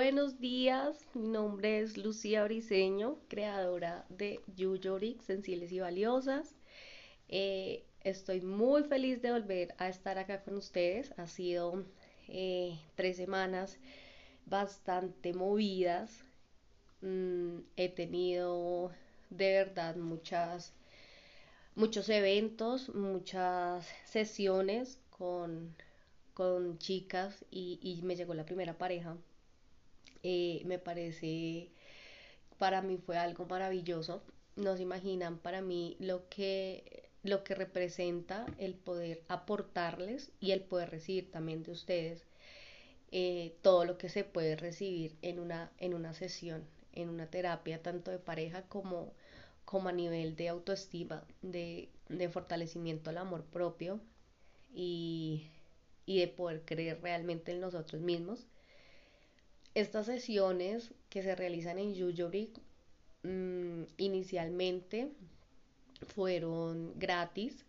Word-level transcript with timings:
Buenos 0.00 0.38
días, 0.38 1.08
mi 1.12 1.26
nombre 1.26 1.80
es 1.80 1.98
Lucía 1.98 2.44
Briseño, 2.44 3.18
creadora 3.26 4.06
de 4.08 4.40
Yuyoric 4.54 5.20
Sensibles 5.22 5.72
y 5.72 5.80
Valiosas. 5.80 6.54
Eh, 7.28 7.84
estoy 8.02 8.40
muy 8.40 8.84
feliz 8.84 9.20
de 9.22 9.32
volver 9.32 9.74
a 9.76 9.88
estar 9.88 10.16
acá 10.16 10.44
con 10.44 10.54
ustedes. 10.54 11.12
Ha 11.18 11.26
sido 11.26 11.84
eh, 12.28 12.78
tres 12.94 13.16
semanas 13.16 13.76
bastante 14.46 15.32
movidas. 15.32 16.24
Mm, 17.00 17.62
he 17.74 17.88
tenido 17.88 18.92
de 19.30 19.52
verdad 19.52 19.96
muchas, 19.96 20.74
muchos 21.74 22.08
eventos, 22.08 22.94
muchas 22.94 23.84
sesiones 24.04 25.00
con, 25.10 25.74
con 26.34 26.78
chicas 26.78 27.44
y, 27.50 27.80
y 27.82 28.00
me 28.02 28.14
llegó 28.14 28.32
la 28.34 28.46
primera 28.46 28.78
pareja 28.78 29.16
eh, 30.22 30.62
me 30.64 30.78
parece, 30.78 31.70
para 32.58 32.82
mí 32.82 32.98
fue 32.98 33.18
algo 33.18 33.46
maravilloso. 33.46 34.22
No 34.56 34.76
se 34.76 34.82
imaginan 34.82 35.38
para 35.38 35.62
mí 35.62 35.96
lo 36.00 36.28
que, 36.28 37.10
lo 37.22 37.44
que 37.44 37.54
representa 37.54 38.46
el 38.58 38.74
poder 38.74 39.22
aportarles 39.28 40.32
y 40.40 40.52
el 40.52 40.62
poder 40.62 40.90
recibir 40.90 41.30
también 41.30 41.62
de 41.62 41.72
ustedes 41.72 42.24
eh, 43.10 43.56
todo 43.62 43.84
lo 43.84 43.98
que 43.98 44.08
se 44.08 44.24
puede 44.24 44.56
recibir 44.56 45.16
en 45.22 45.38
una, 45.38 45.72
en 45.78 45.94
una 45.94 46.12
sesión, 46.14 46.64
en 46.92 47.08
una 47.08 47.30
terapia, 47.30 47.82
tanto 47.82 48.10
de 48.10 48.18
pareja 48.18 48.62
como, 48.68 49.12
como 49.64 49.88
a 49.88 49.92
nivel 49.92 50.36
de 50.36 50.48
autoestima, 50.48 51.24
de, 51.42 51.88
de 52.08 52.28
fortalecimiento 52.28 53.10
al 53.10 53.18
amor 53.18 53.44
propio 53.44 54.00
y, 54.74 55.50
y 56.06 56.20
de 56.20 56.28
poder 56.28 56.62
creer 56.64 57.00
realmente 57.02 57.52
en 57.52 57.60
nosotros 57.60 58.02
mismos 58.02 58.46
estas 59.80 60.06
sesiones 60.06 60.92
que 61.08 61.22
se 61.22 61.34
realizan 61.36 61.78
en 61.78 61.94
Yuyori 61.94 62.52
mm, 63.22 63.82
inicialmente 63.96 65.08
fueron 66.14 66.98
gratis, 66.98 67.64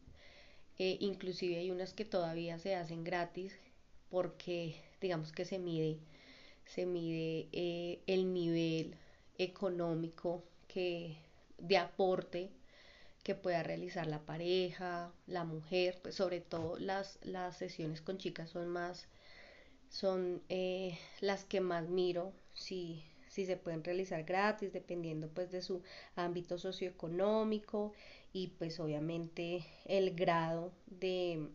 eh, 0.78 0.98
inclusive 1.00 1.58
hay 1.58 1.72
unas 1.72 1.94
que 1.94 2.06
todavía 2.06 2.58
se 2.58 2.76
hacen 2.76 3.04
gratis 3.04 3.56
porque 4.10 4.76
digamos 5.02 5.32
que 5.32 5.46
se 5.46 5.60
mide, 5.60 6.00
se 6.66 6.86
mide 6.86 7.48
eh, 7.52 8.00
el 8.08 8.34
nivel 8.34 8.96
económico 9.38 10.44
que 10.68 11.18
de 11.60 11.78
aporte 11.78 12.50
que 13.24 13.36
pueda 13.36 13.62
realizar 13.62 14.08
la 14.08 14.26
pareja, 14.26 15.12
la 15.28 15.44
mujer, 15.44 16.00
pues 16.02 16.16
sobre 16.16 16.42
todo 16.42 16.80
las, 16.80 17.20
las 17.22 17.58
sesiones 17.58 18.02
con 18.02 18.18
chicas 18.18 18.50
son 18.50 18.68
más 18.70 19.08
son 19.90 20.42
eh, 20.50 20.98
las 21.22 21.46
que 21.46 21.62
más 21.62 21.90
miro, 21.90 22.34
si, 22.54 23.04
si 23.28 23.46
se 23.46 23.58
pueden 23.58 23.84
realizar 23.84 24.24
gratis, 24.24 24.74
dependiendo 24.74 25.30
pues 25.30 25.52
de 25.52 25.62
su 25.62 25.82
ámbito 26.16 26.58
socioeconómico 26.58 27.94
y 28.34 28.48
pues 28.60 28.80
obviamente 28.80 29.66
el 29.86 30.16
grado 30.16 30.72
de, 30.88 31.50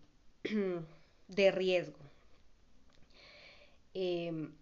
de 1.28 1.50
riesgo. 1.52 1.98
Em, 3.94 4.52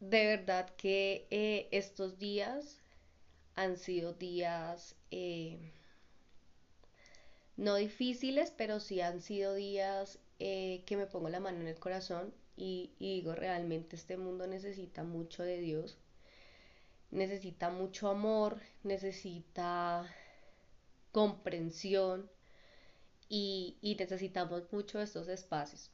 de 0.00 0.26
verdad 0.26 0.68
que 0.76 1.26
eh, 1.30 1.68
estos 1.70 2.18
días 2.18 2.78
han 3.56 3.78
sido 3.78 4.12
días 4.14 4.96
eh, 5.10 5.72
no 7.56 7.76
difíciles, 7.76 8.50
pero 8.50 8.78
sí 8.78 9.00
han 9.00 9.22
sido 9.22 9.54
días 9.54 10.18
eh, 10.44 10.82
que 10.86 10.96
me 10.96 11.06
pongo 11.06 11.28
la 11.28 11.38
mano 11.38 11.60
en 11.60 11.68
el 11.68 11.78
corazón 11.78 12.34
y, 12.56 12.90
digo, 12.98 13.32
realmente 13.32 13.94
este 13.94 14.16
mundo 14.16 14.48
necesita 14.48 15.04
mucho 15.04 15.44
de 15.44 15.60
Dios, 15.60 15.98
necesita 17.12 17.70
mucho 17.70 18.08
amor, 18.08 18.60
necesita 18.82 20.04
comprensión 21.12 22.28
y, 23.28 23.76
necesitamos 24.00 24.64
mucho 24.72 25.00
estos 25.00 25.28
espacios. 25.28 25.92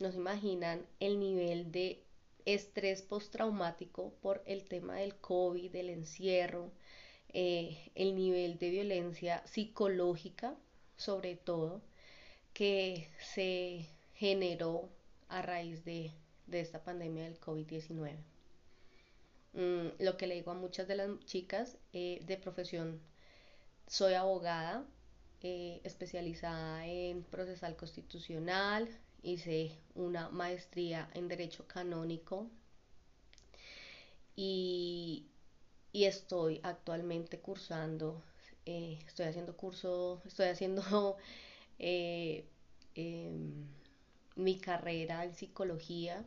Nos 0.00 0.16
imaginan 0.16 0.84
el 0.98 1.20
nivel 1.20 1.70
de 1.70 2.02
estrés 2.44 3.02
postraumático 3.02 4.14
por 4.20 4.42
el 4.46 4.64
tema 4.64 4.96
del 4.96 5.14
COVID, 5.14 5.70
del 5.70 5.90
encierro, 5.90 6.72
eh, 7.28 7.92
el 7.94 8.16
nivel 8.16 8.58
de 8.58 8.70
violencia 8.70 9.46
psicológica 9.46 10.56
sobre 10.96 11.36
todo 11.36 11.82
que 12.56 13.06
se 13.34 13.86
generó 14.14 14.88
a 15.28 15.42
raíz 15.42 15.84
de, 15.84 16.10
esta 16.50 16.82
pandemia 16.82 17.24
del 17.24 17.38
COVID-19. 17.38 18.16
Mm, 19.52 20.02
lo 20.02 20.16
que 20.16 20.26
le 20.26 20.36
digo 20.36 20.52
a 20.52 20.54
muchas 20.54 20.88
de 20.88 20.94
las 20.94 21.10
chicas 21.26 21.76
eh, 21.92 22.22
de 22.24 22.38
profesión, 22.38 22.98
soy 23.86 24.14
abogada 24.14 24.86
eh, 25.42 25.82
especializada 25.84 26.86
en 26.86 27.24
procesal 27.24 27.76
constitucional, 27.76 28.88
hice 29.22 29.76
una 29.94 30.30
maestría 30.30 31.10
en 31.12 31.28
derecho 31.28 31.68
canónico 31.68 32.48
y, 34.34 35.26
estoy 35.92 36.60
actualmente 36.62 37.38
cursando, 37.38 38.22
eh, 38.64 38.98
estoy 39.06 39.26
haciendo 39.26 39.58
curso, 39.58 40.22
estoy 40.24 40.46
haciendo 40.46 41.18
eh, 41.78 42.48
em, 42.94 43.66
mi 44.36 44.58
carrera 44.58 45.24
en 45.24 45.34
psicología 45.34 46.24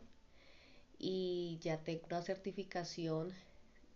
y 0.98 1.58
ya 1.60 1.82
tengo 1.82 2.06
una 2.06 2.22
certificación 2.22 3.32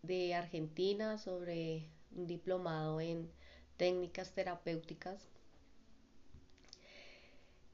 de 0.03 0.35
Argentina 0.35 1.19
sobre 1.19 1.89
un 2.15 2.27
diplomado 2.27 3.01
en 3.01 3.31
técnicas 3.77 4.33
terapéuticas. 4.33 5.29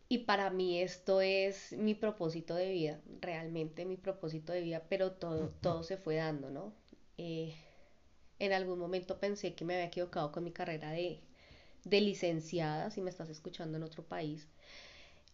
Y 0.09 0.19
para 0.19 0.51
mí 0.51 0.81
esto 0.81 1.21
es 1.21 1.73
mi 1.73 1.95
propósito 1.95 2.57
de 2.57 2.71
vida, 2.71 3.01
realmente 3.21 3.85
mi 3.85 3.97
propósito 3.97 4.53
de 4.53 4.61
vida, 4.61 4.83
pero 4.89 5.13
todo, 5.13 5.51
todo 5.61 5.85
se 5.85 5.97
fue 5.97 6.17
dando, 6.17 6.51
¿no? 6.51 6.75
Eh, 7.17 7.55
en 8.41 8.53
algún 8.53 8.79
momento 8.79 9.21
pensé 9.21 9.55
que 9.55 9.65
me 9.65 9.75
había 9.75 9.87
equivocado 9.87 10.33
con 10.33 10.43
mi 10.43 10.51
carrera 10.51 10.91
de, 10.91 11.21
de 11.85 12.01
licenciada, 12.01 12.91
si 12.91 13.01
me 13.01 13.11
estás 13.11 13.31
escuchando 13.31 13.77
en 13.79 13.85
otro 13.85 14.03
país, 14.05 14.49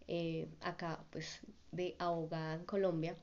eh, 0.09 0.49
acá 0.61 1.05
pues 1.11 1.41
de 1.73 1.97
abogada 1.99 2.55
en 2.55 2.65
Colombia. 2.65 3.17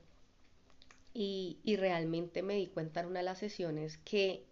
Y, 1.16 1.58
y, 1.62 1.76
realmente 1.76 2.42
me 2.42 2.56
di 2.56 2.66
cuenta 2.66 3.00
en 3.00 3.06
una 3.06 3.20
de 3.20 3.24
las 3.24 3.38
sesiones 3.38 3.98
que 3.98 4.44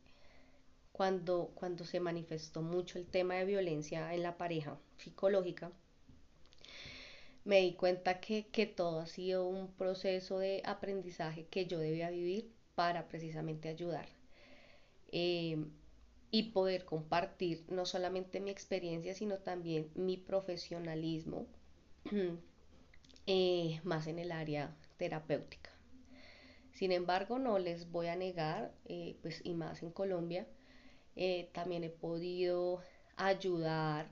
cuando, 0.93 1.51
cuando 1.57 1.85
se 1.85 1.99
manifestó 1.99 2.63
mucho 2.63 2.99
el 2.99 3.07
tema 3.07 3.35
de 3.35 3.45
violencia 3.45 4.15
en 4.15 4.23
la 4.23 4.37
pareja 4.39 4.79
psicológica, 4.99 5.73
me 7.45 7.61
di 7.61 7.75
cuenta 7.75 8.21
que, 8.21 8.47
que 8.47 8.67
todo 8.67 9.01
ha 9.01 9.07
sido 9.07 9.47
un 9.47 9.73
proceso 9.73 10.39
de 10.39 10.63
aprendizaje 10.65 11.47
que 11.47 11.67
yo 11.67 11.79
debía 11.79 12.11
vivir 12.11 12.53
para 12.75 13.09
precisamente 13.09 13.69
ayudar. 13.69 14.07
Eh, 15.11 15.57
y 16.35 16.45
poder 16.45 16.87
compartir 16.87 17.63
no 17.69 17.85
solamente 17.85 18.41
mi 18.41 18.51
experiencia, 18.51 19.15
sino 19.15 19.39
también 19.39 19.91
mi 19.95 20.17
profesionalismo 20.17 21.47
eh, 23.27 23.81
más 23.85 24.07
en 24.07 24.19
el 24.19 24.33
área 24.33 24.75
terapéutica. 24.97 25.71
Sin 26.73 26.91
embargo, 26.91 27.39
no 27.39 27.59
les 27.59 27.91
voy 27.91 28.07
a 28.07 28.17
negar, 28.17 28.73
eh, 28.87 29.19
pues 29.21 29.43
y 29.45 29.53
más 29.53 29.83
en 29.83 29.91
Colombia, 29.91 30.47
eh, 31.17 31.51
también 31.53 31.85
he 31.85 31.91
podido 31.91 32.81
ayudar, 33.17 34.11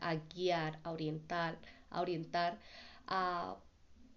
a 0.00 0.14
guiar, 0.34 0.80
a 0.82 0.90
orientar, 0.90 1.58
a 1.90 2.00
orientar 2.00 2.58
a 3.06 3.56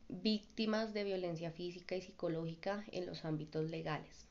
víctimas 0.07 0.93
de 0.93 1.03
violencia 1.03 1.51
física 1.51 1.95
y 1.97 2.01
psicológica 2.01 2.85
en 2.93 3.05
los 3.05 3.25
ámbitos 3.25 3.69
legales. 3.69 4.25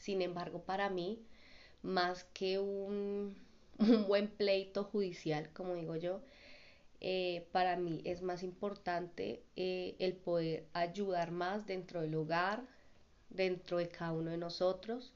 sin 0.00 0.20
embargo, 0.20 0.64
para 0.64 0.90
mí, 0.90 1.24
más 1.84 2.24
que 2.32 2.58
un, 2.58 3.36
buen 4.08 4.28
pleito 4.28 4.84
judicial, 4.84 5.50
como 5.52 5.74
digo 5.74 5.96
yo, 5.96 6.22
eh, 7.00 7.46
para 7.52 7.76
mí 7.76 8.00
es 8.04 8.22
más 8.22 8.42
importante 8.42 9.42
eh, 9.56 9.94
el 9.98 10.14
poder 10.14 10.66
ayudar 10.72 11.30
más 11.30 11.66
dentro 11.66 12.00
del 12.00 12.14
hogar, 12.14 12.62
dentro 13.30 13.78
de 13.78 13.88
cada 13.88 14.12
uno 14.12 14.30
de 14.30 14.38
nosotros. 14.38 15.12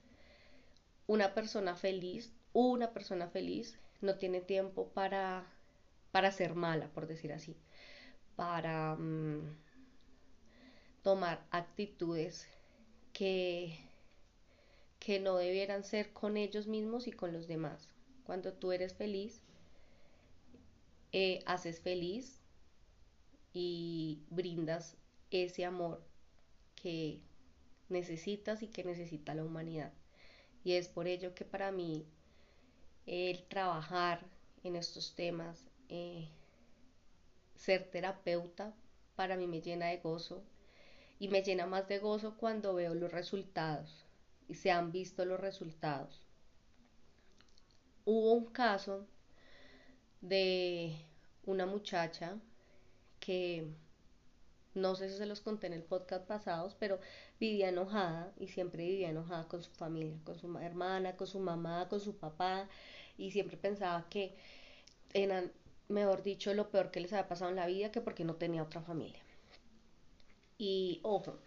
Una 1.07 1.35
persona 1.35 1.77
feliz, 1.77 2.33
una 2.53 2.93
persona 2.93 3.29
feliz 3.29 3.79
no 4.01 4.17
tiene 4.17 4.41
tiempo 4.41 4.89
para, 4.89 5.47
para 6.13 6.31
ser 6.31 6.55
mala, 6.55 6.89
por 6.89 7.07
decir 7.07 7.33
así, 7.33 7.57
para 8.37 8.97
mm, 8.97 9.57
tomar 11.03 11.47
actitudes 11.51 12.47
que 13.13 13.88
que 14.99 15.21
no 15.21 15.37
debieran 15.37 15.85
ser 15.85 16.13
con 16.13 16.37
ellos 16.37 16.67
mismos 16.67 17.07
y 17.07 17.13
con 17.13 17.33
los 17.33 17.47
demás. 17.47 17.89
Cuando 18.25 18.53
tú 18.53 18.73
eres 18.73 18.95
feliz, 18.95 19.41
eh, 21.13 21.43
haces 21.47 21.81
feliz 21.81 22.41
y 23.53 24.21
brindas 24.31 24.97
ese 25.31 25.65
amor 25.65 26.03
que 26.75 27.21
necesitas 27.89 28.63
y 28.63 28.69
que 28.69 28.85
necesita 28.85 29.35
la 29.35 29.45
humanidad. 29.45 29.93
Y 30.65 30.73
es 30.73 30.89
por 30.89 31.07
ello 31.07 31.35
que 31.35 31.45
para 31.45 31.73
mí 31.73 32.05
el 33.07 33.43
trabajar 33.45 34.27
en 34.63 34.77
estos 34.77 35.15
temas, 35.15 35.69
eh, 35.89 36.29
ser 37.57 37.91
terapeuta, 37.91 38.75
para 39.17 39.37
mí 39.37 39.47
me 39.47 39.63
llena 39.63 39.87
de 39.87 39.97
gozo 39.99 40.43
y 41.19 41.29
me 41.29 41.43
llena 41.43 41.67
más 41.67 41.89
de 41.89 41.99
gozo 41.99 42.37
cuando 42.37 42.75
veo 42.75 42.95
los 42.95 43.11
resultados 43.11 44.08
y 44.49 44.55
se 44.55 44.71
han 44.71 44.91
visto 44.93 45.25
los 45.25 45.39
resultados. 45.39 46.23
Hubo 48.05 48.33
un 48.33 48.47
caso 48.47 49.07
de 50.21 50.97
una 51.45 51.67
muchacha 51.67 52.39
que 53.21 53.69
no 54.75 54.95
sé 54.95 55.11
si 55.11 55.19
se 55.19 55.27
los 55.27 55.41
conté 55.41 55.67
en 55.67 55.75
el 55.75 55.83
podcast 55.83 56.27
pasados, 56.27 56.75
pero 56.79 57.01
vivía 57.39 57.69
enojada 57.69 58.33
y 58.39 58.49
siempre 58.49 58.85
vivía 58.85 59.11
enojada 59.11 59.47
con 59.49 59.63
su 59.63 59.71
familia, 59.73 60.19
con 60.25 60.39
su 60.39 60.57
hermana, 60.59 61.17
con 61.17 61.27
su 61.27 61.41
mamá, 61.41 61.89
con 61.89 62.01
su 62.01 62.17
papá 62.17 62.69
y 63.17 63.33
siempre 63.33 63.57
pensaba 63.57 64.09
que 64.09 64.35
eran, 65.13 65.53
mejor 65.89 66.23
dicho, 66.23 66.55
lo 66.55 66.71
peor 66.71 66.91
que 66.91 67.01
les 67.01 67.13
había 67.13 67.29
pasado 67.29 67.51
en 67.51 67.57
la 67.57 67.67
vida 67.67 67.91
que 67.91 68.01
porque 68.01 68.25
no 68.25 68.37
tenía 68.37 68.63
otra 68.63 68.81
familia. 68.83 69.23
Y 70.59 71.01
ojo, 71.03 71.39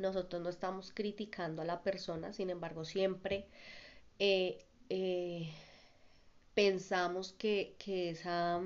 nosotros 0.00 0.42
no 0.42 0.48
estamos 0.50 0.92
criticando 0.92 1.62
a 1.62 1.64
la 1.64 1.82
persona, 1.82 2.32
sin 2.32 2.50
embargo, 2.50 2.84
siempre 2.84 3.46
eh, 4.18 4.64
eh, 4.88 5.50
pensamos 6.54 7.32
que, 7.32 7.76
que 7.78 8.10
esa 8.10 8.60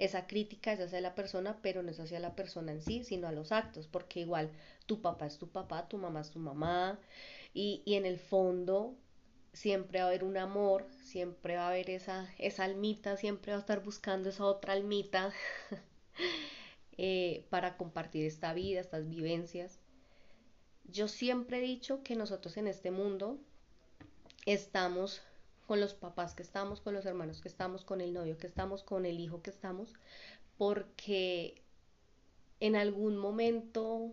esa 0.00 0.26
crítica 0.26 0.72
es 0.72 0.80
hacia 0.80 1.00
la 1.02 1.14
persona, 1.14 1.58
pero 1.62 1.82
no 1.82 1.90
es 1.90 2.00
hacia 2.00 2.20
la 2.20 2.34
persona 2.34 2.72
en 2.72 2.80
sí, 2.80 3.04
sino 3.04 3.28
a 3.28 3.32
los 3.32 3.52
actos, 3.52 3.86
porque 3.86 4.20
igual 4.20 4.50
tu 4.86 5.02
papá 5.02 5.26
es 5.26 5.36
tu 5.38 5.50
papá, 5.50 5.88
tu 5.88 5.98
mamá 5.98 6.22
es 6.22 6.30
tu 6.30 6.38
mamá, 6.38 6.98
y, 7.52 7.82
en 7.86 8.06
el 8.06 8.18
fondo 8.18 8.96
siempre 9.52 9.98
va 9.98 10.06
a 10.06 10.08
haber 10.08 10.24
un 10.24 10.38
amor, 10.38 10.86
siempre 11.02 11.56
va 11.56 11.64
a 11.66 11.68
haber 11.68 11.90
esa, 11.90 12.30
esa 12.38 12.64
almita, 12.64 13.16
siempre 13.18 13.52
va 13.52 13.58
a 13.58 13.60
estar 13.60 13.82
buscando 13.82 14.30
esa 14.30 14.44
otra 14.44 14.72
almita 14.72 15.32
eh, 16.96 17.44
para 17.50 17.76
compartir 17.76 18.24
esta 18.24 18.54
vida, 18.54 18.80
estas 18.80 19.08
vivencias. 19.08 19.79
Yo 20.84 21.08
siempre 21.08 21.58
he 21.58 21.62
dicho 21.62 22.02
que 22.02 22.16
nosotros 22.16 22.56
en 22.56 22.66
este 22.66 22.90
mundo 22.90 23.38
estamos 24.46 25.22
con 25.66 25.80
los 25.80 25.94
papás 25.94 26.34
que 26.34 26.42
estamos, 26.42 26.80
con 26.80 26.94
los 26.94 27.06
hermanos 27.06 27.40
que 27.40 27.48
estamos, 27.48 27.84
con 27.84 28.00
el 28.00 28.12
novio 28.12 28.38
que 28.38 28.46
estamos, 28.46 28.82
con 28.82 29.06
el 29.06 29.20
hijo 29.20 29.40
que 29.40 29.50
estamos, 29.50 29.94
porque 30.58 31.62
en 32.58 32.74
algún 32.76 33.16
momento 33.16 34.12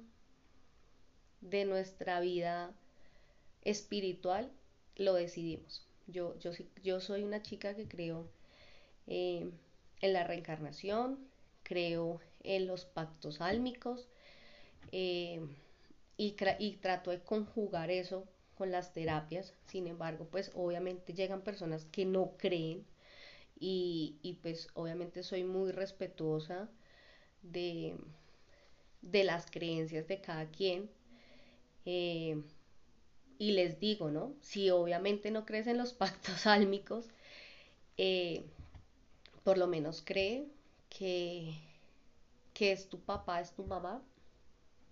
de 1.42 1.66
nuestra 1.66 2.19
vida 2.19 2.72
espiritual 3.63 4.52
lo 4.96 5.13
decidimos. 5.13 5.86
Yo, 6.08 6.38
yo, 6.40 6.52
yo 6.84 7.02
soy 7.02 7.24
una 7.24 7.42
chica 7.42 7.75
que 7.75 7.88
creo 7.88 8.30
eh, 9.08 9.50
en 10.02 10.13
la 10.13 10.24
reencarnación, 10.24 11.28
creo 11.63 12.22
en 12.44 12.68
los 12.68 12.86
pactos 12.86 13.42
álmicos 13.42 14.08
eh, 14.92 15.42
y, 16.18 16.31
trato 16.81 17.12
de 17.12 17.22
conjugar 17.22 17.92
eso 17.92 18.28
con 18.56 18.72
las 18.72 18.94
terapias. 18.94 19.54
Sin 19.66 19.88
embargo, 19.88 20.28
pues 20.31 20.52
obviamente 20.56 21.14
llegan 21.14 21.42
personas 21.42 21.86
que 21.86 22.06
no 22.06 22.34
creen 22.38 22.86
y, 23.60 24.18
y 24.22 24.34
pues 24.34 24.69
obviamente 24.74 25.24
soy 25.24 25.44
muy 25.44 25.72
respetuosa 25.72 26.69
de, 27.44 27.96
de 29.02 29.24
las 29.24 29.50
creencias 29.52 30.08
de 30.08 30.22
cada 30.22 30.48
quien. 30.48 30.90
Eh, 31.86 32.42
y 33.40 33.52
les 33.52 33.80
digo, 33.80 34.10
¿no? 34.10 34.34
Si 34.42 34.70
obviamente 34.72 35.31
no 35.31 35.46
crees 35.46 35.68
en 35.68 35.78
los 35.78 35.94
pactos 35.94 36.48
álmicos, 36.48 37.08
eh, 37.98 38.44
por 39.44 39.58
lo 39.58 39.68
menos 39.68 40.02
cree 40.04 40.48
que, 40.90 41.54
que 42.54 42.72
es 42.72 42.90
tu 42.90 43.00
papá, 43.00 43.40
es 43.42 43.54
tu 43.54 43.63
mamá, 43.63 44.02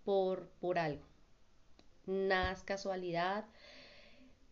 por, 0.05 0.47
por 0.61 0.77
algo. 0.79 1.03
Nada 2.05 2.51
es 2.51 2.63
casualidad, 2.63 3.45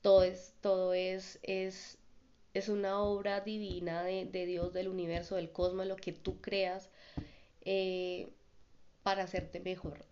todo 0.01 0.23
es, 0.23 0.53
todo 0.61 0.93
es, 0.93 1.39
es, 1.43 1.97
es 2.53 2.69
una 2.69 2.99
obra 2.99 3.41
divina 3.41 4.03
de, 4.03 4.45
Dios, 4.45 4.73
del 4.73 4.87
universo, 4.87 5.35
del 5.35 5.51
cosmos, 5.51 5.87
lo 5.87 5.95
que 5.95 6.11
tú 6.11 6.41
creas 6.41 6.89
eh, 7.61 8.29
para 9.03 9.23
hacerte 9.23 9.59
mejor. 9.59 10.05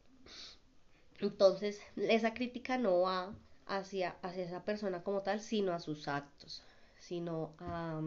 Entonces, 1.19 1.79
esa 1.97 2.33
crítica 2.33 2.77
no 2.77 3.01
va 3.01 3.35
hacia, 3.67 4.15
hacia 4.21 4.43
esa 4.43 4.63
persona 4.63 5.03
como 5.03 5.21
tal, 5.21 5.39
sino 5.39 5.73
a 5.73 5.79
sus 5.79 6.07
actos, 6.07 6.63
sino 6.99 7.53
a, 7.59 8.01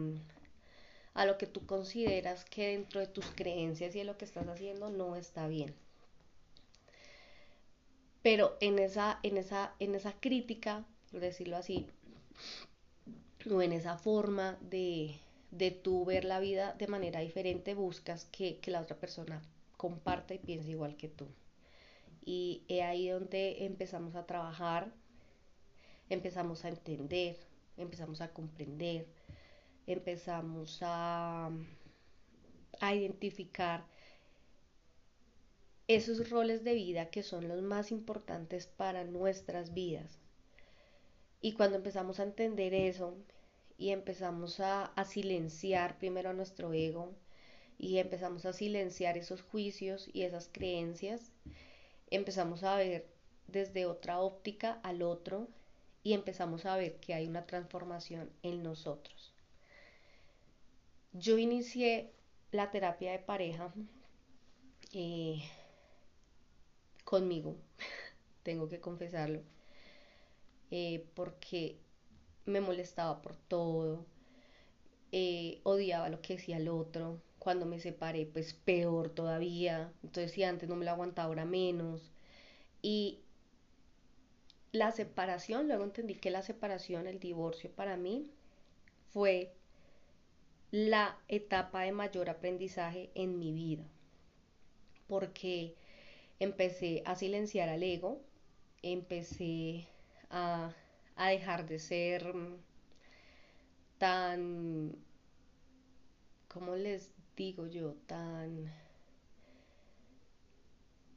a 1.13 1.25
lo 1.25 1.37
que 1.37 1.47
tú 1.47 1.65
consideras 1.65 2.45
que 2.45 2.69
dentro 2.69 2.99
de 2.99 3.07
tus 3.07 3.25
creencias 3.35 3.95
y 3.95 3.99
de 3.99 4.05
lo 4.05 4.17
que 4.17 4.25
estás 4.25 4.47
haciendo 4.47 4.89
no 4.89 5.15
está 5.15 5.47
bien. 5.47 5.73
Pero 8.25 8.57
en 8.59 8.79
esa, 8.79 9.19
en 9.21 9.37
esa, 9.37 9.75
en 9.77 9.93
esa 9.93 10.13
crítica 10.13 10.83
decirlo 11.11 11.57
así, 11.57 11.85
o 13.47 13.61
en 13.61 13.71
esa 13.71 13.99
forma 13.99 14.57
de, 14.61 15.15
de 15.51 15.69
tú 15.69 16.05
ver 16.05 16.25
la 16.25 16.39
vida 16.39 16.73
de 16.73 16.87
manera 16.87 17.19
diferente, 17.19 17.75
buscas 17.75 18.25
que, 18.25 18.59
la 18.65 18.81
otra 18.81 18.97
persona 18.97 19.43
comparta 19.77 20.33
y 20.33 20.39
piense 20.39 20.71
igual 20.71 20.95
que 20.95 21.07
tú. 21.07 21.27
Y 22.25 22.63
es 22.67 22.81
ahí 22.81 23.09
donde 23.09 23.63
empezamos 23.63 24.15
a 24.15 24.25
trabajar, 24.25 24.91
empezamos 26.09 26.65
a 26.65 26.69
entender, 26.69 27.37
empezamos 27.77 28.21
a 28.21 28.33
comprender, 28.33 29.05
empezamos 29.85 30.79
a, 30.81 31.51
a 32.79 32.95
identificar 32.95 33.85
esos 35.87 36.29
roles 36.29 36.63
de 36.63 36.73
vida 36.73 37.09
que 37.09 37.23
son 37.23 37.47
los 37.47 37.61
más 37.61 37.91
importantes 37.91 38.67
para 38.67 39.03
nuestras 39.03 39.73
vidas. 39.73 40.19
Y 41.41 41.53
cuando 41.53 41.77
empezamos 41.77 42.19
a 42.19 42.23
entender 42.23 42.73
eso 42.73 43.15
y 43.77 43.91
empezamos 43.91 44.59
a, 44.59 44.91
silenciar 45.05 45.97
primero 45.99 46.29
a 46.29 46.33
nuestro 46.33 46.73
ego 46.73 47.13
y 47.77 47.99
empezamos 47.99 48.45
a 48.45 48.53
silenciar 48.53 49.17
esos 49.17 49.41
juicios 49.43 50.09
y 50.11 50.23
esas 50.23 50.49
creencias, 50.51 51.31
empezamos 52.09 52.63
a 52.63 52.77
ver 52.77 53.07
desde 53.47 53.85
otra 53.85 54.19
óptica 54.21 54.79
al 54.81 55.03
otro 55.03 55.47
y 56.01 56.13
empezamos 56.13 56.65
a 56.65 56.77
ver 56.77 56.95
que 56.99 57.13
hay 57.13 57.27
una 57.27 57.45
transformación 57.45 58.31
en 58.41 58.63
nosotros. 58.63 59.33
Yo 61.13 61.37
inicié 61.37 62.11
la 62.51 62.71
terapia 62.71 63.11
de 63.11 63.19
pareja 63.19 63.71
eh, 64.93 65.43
conmigo, 67.05 67.55
tengo 68.43 68.69
que 68.69 68.81
confesarlo. 68.81 69.41
Eh, 70.71 71.05
porque 71.15 71.77
me 72.45 72.61
molestaba 72.61 73.21
por 73.21 73.35
todo, 73.37 74.05
eh, 75.11 75.59
odiaba 75.63 76.09
lo 76.09 76.21
que 76.21 76.35
decía 76.35 76.57
el 76.57 76.67
otro, 76.67 77.21
cuando 77.39 77.65
me 77.65 77.79
separé 77.79 78.25
pues 78.25 78.53
peor 78.53 79.09
todavía, 79.09 79.91
entonces 80.03 80.31
si 80.31 80.43
antes 80.43 80.67
no 80.69 80.75
me 80.75 80.85
lo 80.85 80.91
aguantaba 80.91 81.27
ahora 81.27 81.45
menos. 81.45 82.11
Y 82.81 83.21
la 84.71 84.91
separación, 84.91 85.67
luego 85.67 85.83
entendí 85.83 86.15
que 86.15 86.29
la 86.31 86.41
separación, 86.43 87.07
el 87.07 87.19
divorcio 87.19 87.71
para 87.71 87.97
mí 87.97 88.29
fue 89.11 89.53
la 90.71 91.17
etapa 91.27 91.81
de 91.81 91.91
mayor 91.91 92.29
aprendizaje 92.29 93.09
en 93.15 93.39
mi 93.39 93.51
vida, 93.53 93.85
porque 95.07 95.75
empecé 96.39 97.01
a 97.05 97.15
silenciar 97.15 97.69
al 97.69 97.83
ego, 97.83 98.21
empecé 98.81 99.87
a, 100.29 100.73
dejar 101.17 101.67
de 101.67 101.79
ser 101.79 102.33
tan, 103.97 104.95
¿cómo 106.47 106.75
les 106.75 107.11
digo 107.35 107.67
yo? 107.67 107.93
Tan, 108.05 108.71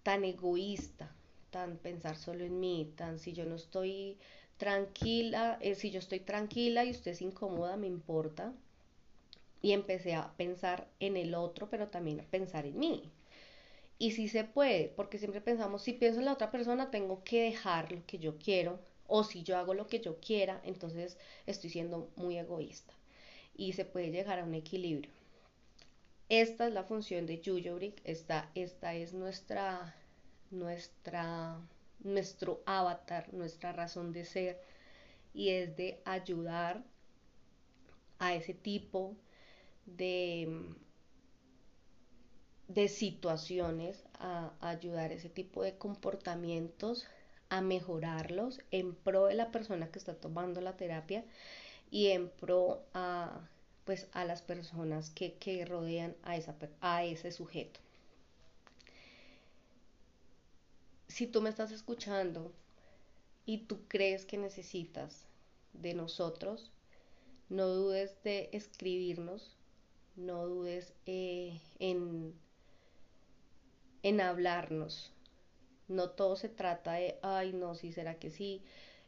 tan 0.02 0.24
egoísta, 0.24 1.14
tan 1.50 1.78
pensar 1.78 2.16
solo 2.16 2.44
en 2.44 2.60
mí, 2.60 2.92
tan 2.96 3.18
si 3.18 3.32
yo 3.32 3.44
no 3.44 3.56
estoy 3.56 4.18
tranquila, 4.56 5.58
eh, 5.60 5.74
si 5.74 5.90
yo 5.90 5.98
estoy 5.98 6.20
tranquila 6.20 6.84
y 6.84 6.90
usted 6.90 7.14
se 7.14 7.24
incomoda, 7.24 7.76
me 7.76 7.86
importa. 7.86 8.52
Y 9.60 9.72
empecé 9.72 10.14
a 10.14 10.32
pensar 10.36 10.88
en 11.00 11.16
el 11.16 11.34
otro, 11.34 11.68
pero 11.68 11.88
también 11.88 12.20
a 12.20 12.24
pensar 12.24 12.64
en 12.64 12.78
mí. 12.78 13.12
Y 13.98 14.12
si 14.12 14.28
se 14.28 14.44
puede, 14.44 14.88
porque 14.88 15.18
siempre 15.18 15.40
pensamos, 15.40 15.82
si 15.82 15.92
pienso 15.92 16.20
en 16.20 16.26
la 16.26 16.32
otra 16.32 16.50
persona, 16.50 16.90
tengo 16.90 17.24
que 17.24 17.42
dejar 17.42 17.90
lo 17.92 18.06
que 18.06 18.18
yo 18.18 18.38
quiero 18.38 18.78
o 19.06 19.24
si 19.24 19.42
yo 19.42 19.56
hago 19.56 19.74
lo 19.74 19.88
que 19.88 20.00
yo 20.00 20.20
quiera, 20.20 20.60
entonces 20.64 21.16
estoy 21.46 21.70
siendo 21.70 22.10
muy 22.16 22.38
egoísta. 22.38 22.94
Y 23.56 23.72
se 23.72 23.84
puede 23.84 24.10
llegar 24.10 24.38
a 24.38 24.44
un 24.44 24.54
equilibrio. 24.54 25.10
Esta 26.28 26.68
es 26.68 26.74
la 26.74 26.84
función 26.84 27.26
de 27.26 27.40
Yuyo 27.40 27.78
Esta, 28.04 28.50
esta 28.54 28.94
es 28.94 29.14
nuestra, 29.14 29.96
nuestra 30.50 31.58
nuestro 32.00 32.62
avatar, 32.66 33.32
nuestra 33.32 33.72
razón 33.72 34.12
de 34.12 34.24
ser, 34.24 34.60
y 35.34 35.50
es 35.50 35.76
de 35.76 36.00
ayudar 36.04 36.84
a 38.18 38.34
ese 38.34 38.54
tipo 38.54 39.16
de, 39.86 40.74
de 42.68 42.88
situaciones, 42.88 44.04
a, 44.20 44.52
ayudar 44.60 45.12
ese 45.12 45.28
tipo 45.28 45.62
de 45.62 45.76
comportamientos, 45.76 47.06
a 47.48 47.62
mejorarlos 47.62 48.60
en 48.70 48.94
pro 48.94 49.26
de 49.26 49.34
la 49.34 49.50
persona 49.50 49.90
que 49.90 49.98
está 49.98 50.14
tomando 50.14 50.60
la 50.60 50.76
terapia 50.76 51.24
y 51.90 52.08
en 52.08 52.28
pro 52.28 52.82
a, 52.92 53.40
pues, 53.84 54.06
a 54.12 54.24
las 54.26 54.42
personas 54.42 55.10
que, 55.10 55.34
que 55.34 55.64
rodean 55.64 56.14
a, 56.22 56.36
esa, 56.36 56.54
a 56.82 57.04
ese 57.04 57.32
sujeto. 57.32 57.80
Si 61.08 61.26
tú 61.26 61.40
me 61.40 61.48
estás 61.48 61.72
escuchando 61.72 62.52
y 63.46 63.58
tú 63.58 63.80
crees 63.88 64.26
que 64.26 64.36
necesitas 64.36 65.24
de 65.72 65.94
nosotros, 65.94 66.70
no 67.48 67.66
dudes 67.66 68.22
de 68.24 68.50
escribirnos, 68.52 69.56
no 70.16 70.46
dudes 70.46 70.92
eh, 71.06 71.58
en, 71.78 72.34
en 74.08 74.20
hablarnos. 74.20 75.12
No 75.88 76.10
todo 76.10 76.36
se 76.36 76.48
trata 76.48 76.94
de, 76.94 77.18
ay, 77.22 77.52
no, 77.52 77.74
sí, 77.74 77.92
será 77.92 78.18
que 78.18 78.30
sí. 78.30 78.62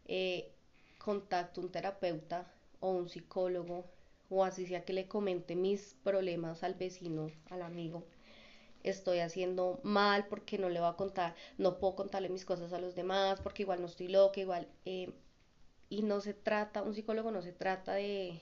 Eh, 0.07 0.53
contacto 0.99 1.61
un 1.61 1.71
terapeuta 1.71 2.47
o 2.81 2.91
un 2.91 3.09
psicólogo 3.09 3.87
o 4.29 4.45
así 4.45 4.67
sea 4.67 4.85
que 4.85 4.93
le 4.93 5.09
comente 5.09 5.57
mis 5.57 5.97
problemas 6.05 6.63
al 6.63 6.75
vecino, 6.75 7.31
al 7.51 7.63
amigo. 7.63 8.05
Estoy 8.83 9.19
haciendo 9.21 9.81
mal 9.83 10.27
porque 10.29 10.59
no 10.59 10.69
le 10.69 10.81
voy 10.81 10.89
a 10.89 10.97
contar, 10.97 11.35
no 11.59 11.79
puedo 11.79 11.97
contarle 11.97 12.29
mis 12.29 12.45
cosas 12.45 12.73
a 12.73 12.81
los 12.81 12.95
demás 12.95 13.41
porque 13.43 13.63
igual 13.63 13.81
no 13.81 13.87
estoy 13.87 14.09
loca, 14.09 14.41
igual. 14.41 14.69
Eh, 14.85 15.13
y 15.91 16.03
no 16.03 16.21
se 16.21 16.35
trata, 16.35 16.83
un 16.83 16.95
psicólogo 16.95 17.31
no 17.31 17.43
se 17.43 17.53
trata 17.53 17.95
de, 17.95 18.41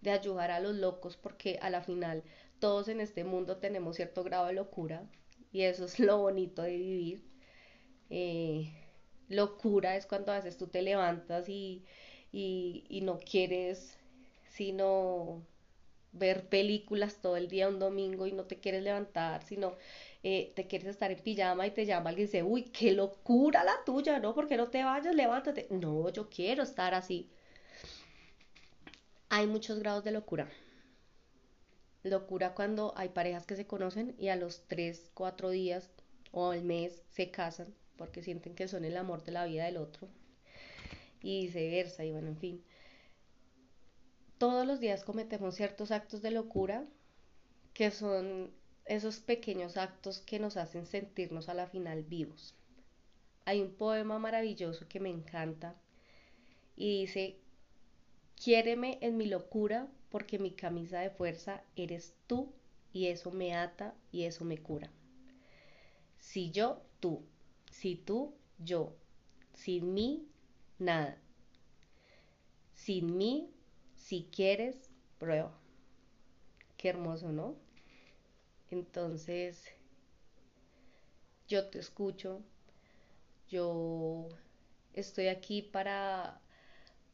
de 0.00 0.10
ayudar 0.10 0.50
a 0.50 0.60
los 0.60 0.74
locos 0.74 1.16
porque 1.16 1.58
a 1.62 1.70
la 1.70 1.82
final 1.82 2.22
todos 2.60 2.88
en 2.88 3.00
este 3.00 3.24
mundo 3.24 3.56
tenemos 3.58 3.96
cierto 3.96 4.24
grado 4.24 4.46
de 4.46 4.54
locura 4.54 5.04
y 5.52 5.62
eso 5.62 5.84
es 5.84 5.98
lo 6.00 6.18
bonito 6.18 6.62
de 6.62 6.76
vivir. 6.76 7.24
Eh, 8.10 8.72
locura 9.28 9.96
es 9.96 10.06
cuando 10.06 10.32
a 10.32 10.36
veces 10.36 10.56
tú 10.56 10.68
te 10.68 10.82
levantas 10.82 11.48
y, 11.48 11.84
y, 12.32 13.00
no 13.02 13.18
quieres 13.18 13.98
sino 14.48 15.42
ver 16.12 16.48
películas 16.48 17.20
todo 17.20 17.36
el 17.36 17.48
día 17.48 17.68
un 17.68 17.78
domingo 17.78 18.26
y 18.26 18.32
no 18.32 18.44
te 18.44 18.58
quieres 18.58 18.82
levantar, 18.82 19.44
sino 19.44 19.76
eh, 20.22 20.52
te 20.56 20.66
quieres 20.66 20.88
estar 20.88 21.12
en 21.12 21.18
pijama 21.22 21.66
y 21.66 21.70
te 21.70 21.86
llama 21.86 22.10
alguien 22.10 22.24
y 22.24 22.26
dice, 22.28 22.42
uy, 22.42 22.64
qué 22.64 22.92
locura 22.92 23.62
la 23.62 23.84
tuya, 23.84 24.18
¿no? 24.18 24.34
porque 24.34 24.56
no 24.56 24.68
te 24.68 24.82
vayas? 24.82 25.14
Levántate. 25.14 25.68
No, 25.70 26.08
yo 26.10 26.28
quiero 26.28 26.62
estar 26.62 26.94
así. 26.94 27.30
Hay 29.28 29.46
muchos 29.46 29.78
grados 29.78 30.04
de 30.04 30.12
locura. 30.12 30.48
Locura 32.08 32.54
cuando 32.54 32.92
hay 32.96 33.10
parejas 33.10 33.46
que 33.46 33.56
se 33.56 33.66
conocen 33.66 34.14
y 34.18 34.28
a 34.28 34.36
los 34.36 34.62
3, 34.68 35.10
4 35.14 35.50
días 35.50 35.90
o 36.32 36.50
al 36.50 36.62
mes 36.62 37.02
se 37.10 37.30
casan 37.30 37.74
porque 37.96 38.22
sienten 38.22 38.54
que 38.54 38.68
son 38.68 38.84
el 38.84 38.96
amor 38.96 39.24
de 39.24 39.32
la 39.32 39.44
vida 39.44 39.64
del 39.64 39.76
otro 39.76 40.08
y 41.20 41.46
viceversa 41.46 42.04
y 42.04 42.12
bueno, 42.12 42.28
en 42.28 42.38
fin. 42.38 42.64
Todos 44.38 44.66
los 44.66 44.78
días 44.78 45.04
cometemos 45.04 45.56
ciertos 45.56 45.90
actos 45.90 46.22
de 46.22 46.30
locura 46.30 46.84
que 47.74 47.90
son 47.90 48.52
esos 48.84 49.20
pequeños 49.20 49.76
actos 49.76 50.20
que 50.20 50.38
nos 50.38 50.56
hacen 50.56 50.86
sentirnos 50.86 51.48
a 51.48 51.54
la 51.54 51.66
final 51.66 52.02
vivos. 52.02 52.54
Hay 53.44 53.60
un 53.60 53.74
poema 53.74 54.18
maravilloso 54.18 54.88
que 54.88 55.00
me 55.00 55.10
encanta 55.10 55.74
y 56.76 57.00
dice, 57.00 57.40
quiéreme 58.42 58.98
en 59.00 59.16
mi 59.16 59.26
locura 59.26 59.88
porque 60.10 60.38
mi 60.38 60.52
camisa 60.52 61.00
de 61.00 61.10
fuerza 61.10 61.62
eres 61.76 62.14
tú 62.26 62.52
y 62.92 63.06
eso 63.06 63.30
me 63.30 63.54
ata 63.54 63.94
y 64.12 64.24
eso 64.24 64.44
me 64.44 64.58
cura. 64.58 64.90
Si 66.18 66.50
yo, 66.50 66.82
tú, 67.00 67.22
si 67.70 67.96
tú, 67.96 68.34
yo, 68.58 68.94
sin 69.54 69.94
mí, 69.94 70.26
nada. 70.78 71.18
Sin 72.74 73.16
mí, 73.16 73.50
si 73.96 74.28
quieres, 74.30 74.90
prueba. 75.18 75.52
Qué 76.76 76.88
hermoso, 76.88 77.32
¿no? 77.32 77.56
Entonces, 78.70 79.64
yo 81.48 81.68
te 81.68 81.78
escucho, 81.78 82.42
yo 83.48 84.28
estoy 84.92 85.28
aquí 85.28 85.62
para, 85.62 86.40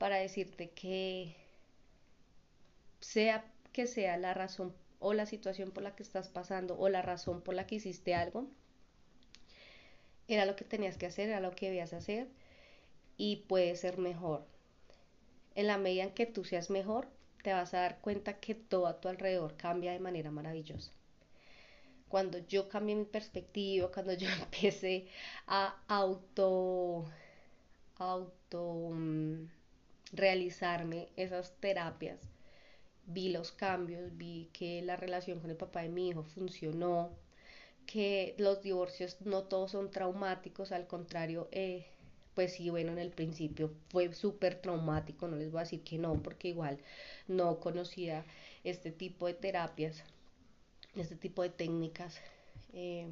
para 0.05 0.17
decirte 0.17 0.69
que 0.69 1.35
sea 3.01 3.43
que 3.73 3.87
sea 3.87 4.19
la 4.19 4.35
razón 4.35 4.75
o 4.99 5.15
la 5.15 5.25
situación 5.25 5.71
por 5.71 5.83
la 5.83 5.97
que 5.97 6.03
estás 6.03 6.29
pasando 6.29 6.79
o 6.79 6.91
la 6.91 7.01
razón 7.01 7.41
por 7.41 7.55
la 7.55 7.67
que 7.67 7.77
hiciste 7.77 8.15
algo, 8.15 8.47
era 10.29 10.45
lo 10.45 10.57
que 10.57 10.67
tenías 10.67 10.99
que 10.99 11.07
hacer, 11.07 11.31
era 11.31 11.41
lo 11.41 11.53
que 11.53 11.69
debías 11.69 11.95
hacer 11.95 12.29
y 13.17 13.37
puede 13.49 13.77
ser 13.77 13.97
mejor. 13.97 14.45
En 15.55 15.69
la 15.69 15.79
medida 15.79 16.03
en 16.03 16.13
que 16.13 16.27
tú 16.27 16.45
seas 16.45 16.69
mejor, 16.69 17.09
te 17.43 17.55
vas 17.55 17.73
a 17.73 17.81
dar 17.81 17.99
cuenta 18.03 18.41
que 18.41 18.55
todo 18.55 18.89
a 18.89 19.01
tu 19.01 19.09
alrededor 19.09 19.57
cambia 19.57 19.93
de 19.93 20.01
manera 20.01 20.31
maravillosa. 20.31 20.93
Cuando 22.11 22.37
yo 22.47 22.69
cambié 22.69 22.95
mi 22.95 23.07
perspectiva, 23.07 23.91
cuando 23.91 24.13
yo 24.13 24.29
empecé 24.43 25.07
a 25.47 25.83
auto, 25.89 27.07
auto 27.97 28.91
mm, 28.93 29.47
realizarme 30.15 31.09
esas 31.17 31.55
terapias, 31.61 32.21
vi 33.07 33.29
los 33.31 33.53
cambios, 33.53 34.17
vi 34.17 34.49
que 34.53 34.83
la 34.83 34.97
relación 34.97 35.41
con 35.41 35.51
el 35.51 35.57
papá 35.57 35.83
de 35.83 35.89
mi 35.89 36.09
hijo 36.09 36.23
funcionó, 36.23 37.11
que 37.87 38.35
los 38.39 38.63
divorcios 38.63 39.19
no 39.21 39.45
todos 39.45 39.73
son 39.73 39.91
traumáticos, 39.91 40.73
al 40.73 40.87
contrario, 40.87 41.49
eh, 41.53 41.87
pues 42.35 42.55
sí, 42.55 42.71
bueno, 42.71 42.93
en 42.93 42.99
el 42.99 43.11
principio 43.11 43.71
fue 43.91 44.13
súper 44.15 44.61
traumático, 44.61 45.29
no 45.29 45.37
les 45.37 45.51
voy 45.51 45.61
a 45.61 45.65
decir 45.65 45.83
que 45.83 45.99
no, 45.99 46.23
porque 46.23 46.49
igual 46.49 46.79
no 47.29 47.61
conocía 47.61 48.25
este 48.65 48.91
tipo 48.91 49.27
de 49.27 49.35
terapias, 49.35 50.03
este 50.97 51.17
tipo 51.17 51.43
de 51.43 51.51
técnicas. 51.51 52.21
Eh, 52.73 53.09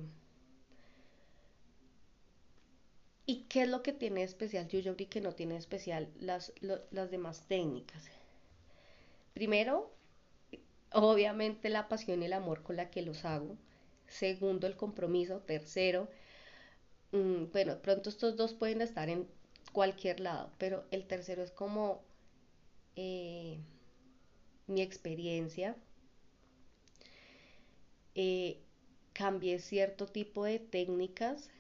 ¿Y 3.27 3.45
qué 3.45 3.63
es 3.63 3.69
lo 3.69 3.83
que 3.83 3.93
tiene 3.93 4.23
especial 4.23 4.69
Yuyori 4.69 5.07
que 5.07 5.21
no 5.21 5.33
tiene 5.35 5.57
especial 5.57 6.09
las, 6.21 6.53
las 6.61 7.11
demás 7.11 7.47
técnicas? 7.49 8.05
Primero, 9.35 9.91
obviamente 10.93 11.69
la 11.69 11.89
pasión 11.89 12.23
y 12.23 12.27
el 12.27 12.33
amor 12.33 12.63
con 12.63 12.77
la 12.77 12.91
que 12.91 13.03
los 13.03 13.25
hago. 13.25 13.57
Segundo, 14.09 14.67
el 14.67 14.77
compromiso. 14.77 15.41
Tercero, 15.41 16.09
mm, 17.13 17.45
bueno, 17.53 17.79
pronto 17.83 18.11
estos 18.11 18.37
dos 18.37 18.55
pueden 18.55 18.83
estar 18.83 19.09
en 19.09 19.27
cualquier 19.73 20.21
lado, 20.21 20.51
pero 20.59 20.85
el 20.91 21.07
tercero 21.07 21.43
es 21.43 21.51
como 21.53 22.03
eh, 22.97 23.59
mi 24.67 24.83
experiencia. 24.83 25.77
Eh, 28.15 28.59
cambié 29.13 29.59
cierto 29.59 30.07
tipo 30.07 30.45
de 30.45 30.59
técnicas, 30.59 31.51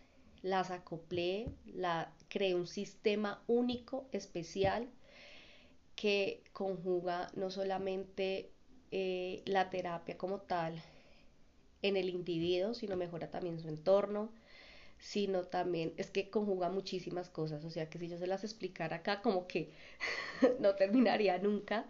las 0.42 0.70
acoplé, 0.70 1.48
la, 1.66 2.12
creé 2.28 2.54
un 2.54 2.66
sistema 2.66 3.42
único, 3.46 4.08
especial, 4.12 4.88
que 5.94 6.42
conjuga 6.52 7.30
no 7.34 7.50
solamente 7.50 8.50
eh, 8.90 9.42
la 9.46 9.70
terapia 9.70 10.18
como 10.18 10.40
tal 10.40 10.82
en 11.82 11.96
el 11.96 12.08
individuo, 12.08 12.74
sino 12.74 12.96
mejora 12.96 13.30
también 13.30 13.60
su 13.60 13.68
entorno, 13.68 14.32
sino 14.98 15.44
también 15.44 15.94
es 15.96 16.10
que 16.10 16.30
conjuga 16.30 16.70
muchísimas 16.70 17.28
cosas, 17.28 17.64
o 17.64 17.70
sea 17.70 17.90
que 17.90 17.98
si 17.98 18.08
yo 18.08 18.18
se 18.18 18.26
las 18.26 18.44
explicara 18.44 18.96
acá 18.96 19.20
como 19.20 19.46
que 19.46 19.72
no 20.60 20.74
terminaría 20.76 21.38
nunca, 21.38 21.86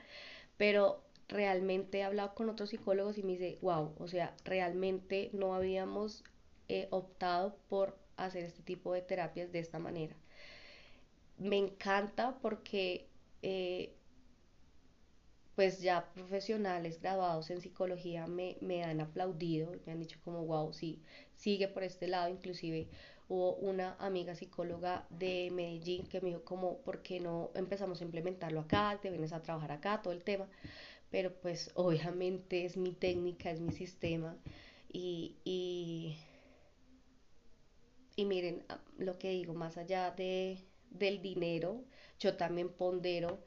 pero 0.56 1.02
realmente 1.28 1.98
he 1.98 2.04
hablado 2.04 2.34
con 2.34 2.48
otros 2.48 2.70
psicólogos 2.70 3.18
y 3.18 3.22
me 3.22 3.32
dice, 3.32 3.58
wow, 3.62 3.94
o 3.98 4.08
sea, 4.08 4.34
realmente 4.44 5.30
no 5.32 5.54
habíamos 5.54 6.24
eh, 6.68 6.88
optado 6.90 7.56
por 7.68 8.01
hacer 8.16 8.44
este 8.44 8.62
tipo 8.62 8.92
de 8.92 9.02
terapias 9.02 9.52
de 9.52 9.58
esta 9.58 9.78
manera. 9.78 10.16
Me 11.38 11.58
encanta 11.58 12.38
porque 12.40 13.08
eh, 13.42 13.94
pues 15.54 15.80
ya 15.80 16.12
profesionales 16.14 17.00
graduados 17.00 17.50
en 17.50 17.60
psicología 17.60 18.26
me, 18.26 18.56
me 18.60 18.84
han 18.84 19.00
aplaudido, 19.00 19.72
me 19.86 19.92
han 19.92 20.00
dicho 20.00 20.18
como, 20.24 20.44
wow, 20.46 20.72
sí, 20.72 21.02
sigue 21.36 21.68
por 21.68 21.82
este 21.82 22.06
lado, 22.08 22.28
inclusive 22.28 22.88
hubo 23.28 23.54
una 23.56 23.96
amiga 23.98 24.34
psicóloga 24.34 25.06
de 25.10 25.50
Medellín 25.52 26.06
que 26.06 26.20
me 26.20 26.28
dijo 26.30 26.44
como, 26.44 26.78
¿por 26.78 27.02
qué 27.02 27.20
no 27.20 27.50
empezamos 27.54 28.00
a 28.00 28.04
implementarlo 28.04 28.60
acá? 28.60 28.98
Te 29.00 29.10
vienes 29.10 29.32
a 29.32 29.42
trabajar 29.42 29.72
acá, 29.72 30.00
todo 30.02 30.12
el 30.12 30.24
tema, 30.24 30.48
pero 31.10 31.32
pues 31.40 31.70
obviamente 31.74 32.64
es 32.64 32.76
mi 32.76 32.92
técnica, 32.92 33.50
es 33.50 33.60
mi 33.60 33.72
sistema 33.72 34.36
y, 34.92 35.36
y, 35.44 36.16
y 38.16 38.24
miren, 38.24 38.64
lo 38.98 39.12
porque 39.12 39.30
digo, 39.30 39.54
más 39.54 39.76
allá 39.76 40.10
de, 40.10 40.58
del 40.90 41.22
dinero, 41.22 41.84
yo 42.18 42.36
también 42.36 42.68
pondero 42.68 43.38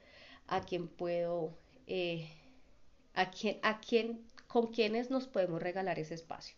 a 0.48 0.62
quién 0.62 0.88
puedo, 0.88 1.58
eh, 1.88 2.30
a 3.14 3.30
quién, 3.30 3.60
a 3.62 3.80
quién, 3.80 4.26
con 4.48 4.68
quiénes 4.68 5.10
nos 5.10 5.28
podemos 5.28 5.62
regalar 5.62 6.00
ese 6.00 6.16
espacio. 6.16 6.56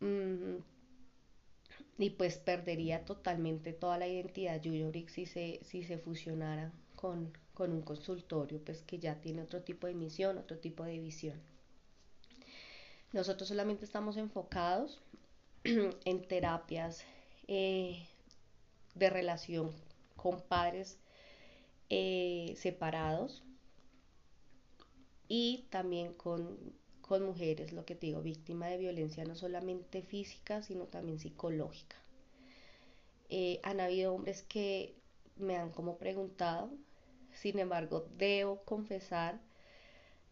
Mm, 0.00 0.58
y 1.98 2.10
pues 2.10 2.36
perdería 2.38 3.04
totalmente 3.04 3.72
toda 3.72 3.98
la 3.98 4.06
identidad 4.06 4.60
Yuyoric 4.60 5.08
si 5.08 5.26
se, 5.26 5.60
si 5.64 5.82
se 5.82 5.98
fusionara 5.98 6.70
con, 6.94 7.32
con 7.54 7.72
un 7.72 7.82
consultorio, 7.82 8.60
pues 8.64 8.82
que 8.82 8.98
ya 8.98 9.20
tiene 9.20 9.42
otro 9.42 9.62
tipo 9.62 9.86
de 9.86 9.94
misión, 9.94 10.38
otro 10.38 10.58
tipo 10.58 10.84
de 10.84 10.98
visión. 10.98 11.40
Nosotros 13.12 13.48
solamente 13.48 13.84
estamos 13.84 14.16
enfocados 14.16 15.00
en 16.04 16.22
terapias 16.28 17.04
eh, 17.48 18.06
de 18.94 19.10
relación 19.10 19.72
con 20.16 20.40
padres 20.40 20.98
eh, 21.90 22.54
separados 22.56 23.44
y 25.28 25.66
también 25.70 26.14
con, 26.14 26.56
con 27.00 27.24
mujeres, 27.24 27.72
lo 27.72 27.84
que 27.84 27.94
te 27.94 28.06
digo, 28.06 28.22
víctima 28.22 28.68
de 28.68 28.78
violencia 28.78 29.24
no 29.24 29.34
solamente 29.34 30.02
física, 30.02 30.62
sino 30.62 30.84
también 30.84 31.18
psicológica. 31.18 31.96
Eh, 33.28 33.60
han 33.64 33.80
habido 33.80 34.14
hombres 34.14 34.42
que 34.42 34.94
me 35.36 35.56
han 35.56 35.70
como 35.70 35.98
preguntado, 35.98 36.70
sin 37.32 37.58
embargo, 37.58 38.06
debo 38.16 38.62
confesar 38.64 39.40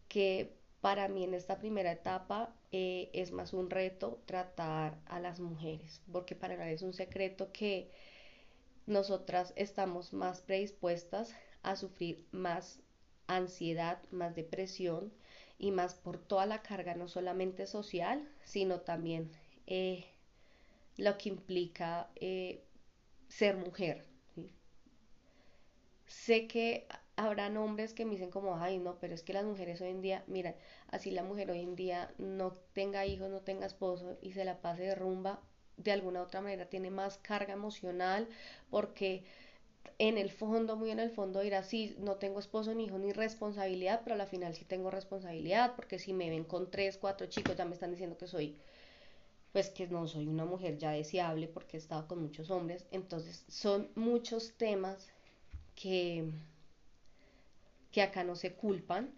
que 0.09 0.57
para 0.85 1.09
mí 1.09 1.25
en 1.25 1.33
esta 1.33 1.57
primera 1.57 1.93
etapa 1.93 2.55
eh, 2.71 3.09
es 3.15 3.33
más 3.33 3.55
un 3.55 3.71
reto 3.71 4.21
tratar 4.27 5.01
a 5.07 5.19
las 5.19 5.41
mujeres, 5.41 6.03
porque 6.13 6.35
para 6.35 6.59
nadie 6.59 6.75
es 6.75 6.83
un 6.83 6.93
secreto 6.93 7.51
que 7.53 7.91
nosotras 8.85 9.55
estamos 9.57 10.13
más 10.13 10.43
predispuestas 10.43 11.35
a 11.63 11.77
sufrir 11.77 12.27
más 12.33 12.81
ansiedad, 13.29 14.03
más 14.11 14.35
depresión 14.35 15.11
y 15.59 15.71
más 15.71 15.95
por 15.95 16.19
toda 16.19 16.45
la 16.45 16.61
carga 16.61 16.95
no 16.95 17.09
solamente 17.09 17.67
social, 17.67 18.29
sino 18.45 18.83
también 18.83 19.31
eh, 19.67 20.05
lo 20.99 21.17
que 21.17 21.31
implica 21.31 22.11
eh, 22.17 22.63
ser 23.29 23.57
mujer. 23.57 24.05
Sé 26.07 26.47
que 26.47 26.87
habrán 27.17 27.57
hombres 27.57 27.95
que 27.95 28.05
me 28.05 28.13
dicen 28.13 28.31
como, 28.31 28.57
ay, 28.57 28.79
no, 28.79 28.99
pero 29.01 29.15
es 29.15 29.23
que 29.23 29.33
las 29.33 29.45
mujeres 29.45 29.81
hoy 29.81 29.91
en 29.91 30.03
día, 30.03 30.25
mira, 30.27 30.55
así 30.89 31.11
la 31.11 31.23
mujer 31.23 31.51
hoy 31.51 31.61
en 31.61 31.77
día 31.77 32.13
no 32.19 32.53
tenga 32.73 33.07
hijos, 33.07 33.31
no 33.31 33.41
tenga 33.41 33.67
esposo 33.67 34.19
y 34.23 34.33
se 34.33 34.45
la 34.45 34.61
pase 34.61 34.83
de 34.85 34.95
rumba, 34.95 35.41
de 35.77 35.93
alguna 35.93 36.23
otra 36.23 36.41
manera 36.41 36.67
tiene 36.67 36.91
más 36.91 37.19
carga 37.19 37.53
emocional 37.53 38.29
porque 38.71 39.25
en 39.99 40.19
el 40.19 40.31
fondo, 40.31 40.77
muy 40.77 40.91
en 40.91 41.01
el 41.01 41.11
fondo 41.11 41.41
dirá, 41.41 41.63
sí, 41.63 41.97
no 41.99 42.17
tengo 42.17 42.41
esposo 42.41 42.75
ni 42.75 42.85
hijo 42.85 42.99
ni 42.99 43.13
responsabilidad, 43.13 44.03
pero 44.05 44.21
al 44.21 44.27
final 44.27 44.55
sí 44.55 44.65
tengo 44.65 44.91
responsabilidad 44.91 45.75
porque 45.77 45.99
si 45.99 46.13
me 46.13 46.31
ven 46.31 46.45
con 46.45 46.71
tres, 46.71 46.99
cuatro 46.99 47.27
chicos 47.27 47.57
ya 47.57 47.65
me 47.65 47.75
están 47.75 47.91
diciendo 47.91 48.17
que 48.19 48.27
soy 48.27 48.57
pues 49.55 49.71
que 49.71 49.87
no 49.87 50.09
soy 50.09 50.27
una 50.27 50.45
mujer 50.45 50.79
ya 50.79 50.91
deseable 50.91 51.47
porque 51.47 51.77
he 51.77 51.81
estado 51.81 52.09
con 52.09 52.21
muchos 52.21 52.51
hombres. 52.51 52.87
Entonces 52.91 53.45
son 53.49 53.89
muchos 53.95 54.53
temas 54.57 55.13
que, 55.77 56.29
que 57.95 58.03
acá 58.03 58.25
no 58.25 58.35
se 58.35 58.55
culpan. 58.55 59.15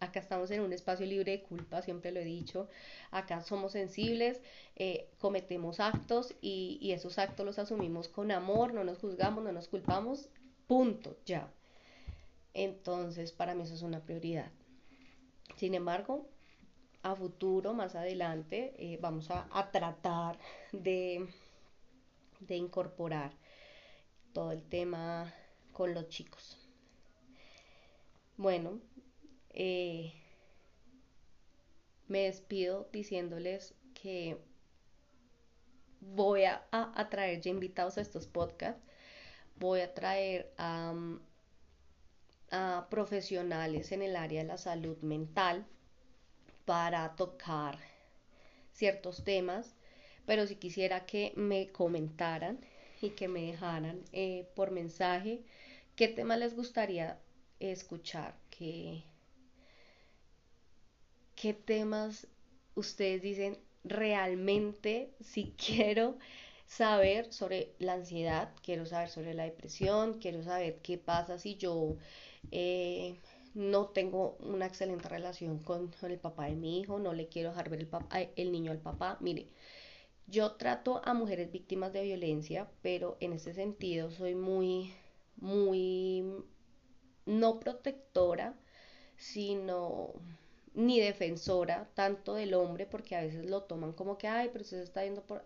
Acá 0.00 0.18
estamos 0.18 0.50
en 0.50 0.60
un 0.60 0.72
espacio 0.72 1.06
libre 1.06 1.30
de 1.32 1.42
culpa, 1.42 1.82
siempre 1.82 2.10
lo 2.10 2.18
he 2.18 2.24
dicho. 2.24 2.68
Acá 3.12 3.42
somos 3.42 3.72
sensibles, 3.72 4.42
eh, 4.74 5.08
cometemos 5.18 5.78
actos 5.78 6.34
y, 6.40 6.90
esos 6.92 7.18
actos 7.18 7.46
los 7.46 7.60
asumimos 7.60 8.08
con 8.08 8.32
amor, 8.32 8.74
no 8.74 8.82
nos 8.82 8.98
juzgamos, 8.98 9.44
no 9.44 9.52
nos 9.52 9.68
culpamos, 9.68 10.28
punto, 10.66 11.16
ya. 11.26 11.48
Entonces, 12.54 13.30
para 13.30 13.54
mí 13.54 13.62
eso 13.62 13.74
es 13.74 13.82
una 13.82 14.00
prioridad. 14.00 14.50
Sin 15.56 15.74
embargo, 15.74 16.28
a 17.02 17.14
futuro, 17.14 17.72
más 17.72 17.94
adelante, 17.94 18.74
eh, 18.78 18.98
vamos 19.00 19.30
a, 19.30 19.70
tratar 19.70 20.38
de 20.72 21.28
incorporar 22.48 23.30
todo 24.32 24.50
el 24.50 24.64
tema 24.64 25.32
con 25.72 25.94
los 25.94 26.08
chicos. 26.08 26.57
Bueno, 28.38 28.80
eh, 29.50 30.12
me 32.06 32.20
despido 32.20 32.88
diciéndoles 32.92 33.74
que 33.94 34.38
voy 36.00 36.44
a, 36.44 36.64
a, 36.70 37.08
traer 37.10 37.40
ya 37.40 37.50
invitados 37.50 37.98
a 37.98 38.00
estos 38.00 38.28
podcasts. 38.28 38.80
Voy 39.56 39.80
a 39.80 39.92
traer 39.92 40.54
a, 40.56 40.94
profesionales 42.88 43.90
en 43.90 44.02
el 44.02 44.14
área 44.14 44.42
de 44.42 44.46
la 44.46 44.56
salud 44.56 44.98
mental 44.98 45.66
para 46.64 47.16
tocar 47.16 47.76
ciertos 48.72 49.24
temas, 49.24 49.74
pero 50.26 50.46
si 50.46 50.54
quisiera 50.54 51.06
que 51.06 51.32
me 51.34 51.72
comentaran 51.72 52.60
y 53.02 53.10
que 53.10 53.26
me 53.26 53.42
dejaran 53.42 54.04
eh, 54.12 54.48
por 54.54 54.70
mensaje 54.70 55.42
qué 55.96 56.06
tema 56.06 56.36
les 56.36 56.54
gustaría 56.54 57.18
escuchar, 57.60 58.34
qué, 58.50 59.02
qué 61.34 61.54
temas 61.54 62.26
ustedes 62.74 63.22
dicen 63.22 63.58
realmente 63.84 65.12
si 65.20 65.54
quiero 65.66 66.18
saber 66.66 67.32
sobre 67.32 67.74
la 67.78 67.94
ansiedad, 67.94 68.52
quiero 68.62 68.86
saber 68.86 69.08
sobre 69.08 69.34
la 69.34 69.44
depresión, 69.44 70.18
quiero 70.20 70.42
saber 70.42 70.80
qué 70.82 70.98
pasa 70.98 71.38
si 71.38 71.56
yo 71.56 71.96
eh, 72.50 73.16
no 73.54 73.86
tengo 73.86 74.36
una 74.40 74.66
excelente 74.66 75.08
relación 75.08 75.58
con, 75.60 75.90
el 76.02 76.18
papá 76.18 76.46
de 76.46 76.56
mi 76.56 76.80
hijo, 76.80 76.98
no 76.98 77.12
le 77.14 77.28
quiero 77.28 77.50
dejar 77.50 77.70
ver 77.70 77.80
el, 77.80 77.88
papá, 77.88 78.20
el 78.36 78.52
niño 78.52 78.70
al 78.70 78.78
papá. 78.78 79.16
Mire, 79.20 79.48
yo 80.26 80.52
trato 80.52 81.00
a 81.04 81.14
mujeres 81.14 81.50
víctimas 81.50 81.92
de 81.92 82.02
violencia, 82.02 82.70
pero 82.82 83.16
en 83.20 83.32
ese 83.32 83.54
sentido 83.54 84.10
soy 84.10 84.34
muy, 84.34 84.92
muy 85.36 86.44
no 87.28 87.60
protectora, 87.60 88.54
sino 89.16 90.14
ni 90.74 91.00
defensora 91.00 91.88
tanto 91.94 92.34
del 92.34 92.54
hombre, 92.54 92.86
porque 92.86 93.16
a 93.16 93.22
veces 93.22 93.44
lo 93.46 93.64
toman 93.64 93.92
como 93.92 94.16
que, 94.18 94.28
ay, 94.28 94.48
pero 94.52 94.62
usted 94.62 94.78
se 94.78 94.84
está 94.84 95.04
yendo 95.04 95.22
por, 95.22 95.42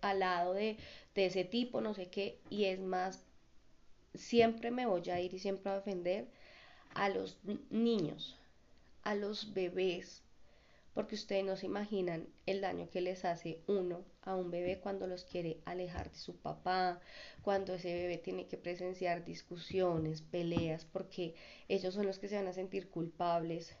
al 0.00 0.18
lado 0.18 0.52
de, 0.54 0.76
de 1.14 1.26
ese 1.26 1.44
tipo, 1.44 1.80
no 1.80 1.94
sé 1.94 2.08
qué, 2.08 2.40
y 2.50 2.64
es 2.64 2.80
más, 2.80 3.24
siempre 4.14 4.70
me 4.70 4.86
voy 4.86 5.08
a 5.10 5.20
ir 5.20 5.32
y 5.34 5.38
siempre 5.38 5.72
a 5.72 5.76
defender 5.76 6.28
a 6.94 7.08
los 7.08 7.38
niños, 7.70 8.36
a 9.02 9.14
los 9.14 9.54
bebés, 9.54 10.23
porque 10.94 11.16
ustedes 11.16 11.44
no 11.44 11.56
se 11.56 11.66
imaginan 11.66 12.28
el 12.46 12.60
daño 12.60 12.88
que 12.88 13.00
les 13.00 13.24
hace 13.24 13.60
uno 13.66 14.04
a 14.22 14.36
un 14.36 14.50
bebé 14.50 14.78
cuando 14.80 15.06
los 15.08 15.24
quiere 15.24 15.60
alejar 15.64 16.10
de 16.10 16.18
su 16.18 16.36
papá, 16.36 17.00
cuando 17.42 17.74
ese 17.74 17.92
bebé 17.92 18.16
tiene 18.16 18.46
que 18.46 18.56
presenciar 18.56 19.24
discusiones, 19.24 20.22
peleas, 20.22 20.84
porque 20.84 21.34
ellos 21.68 21.94
son 21.94 22.06
los 22.06 22.18
que 22.18 22.28
se 22.28 22.36
van 22.36 22.46
a 22.46 22.52
sentir 22.52 22.88
culpables 22.90 23.76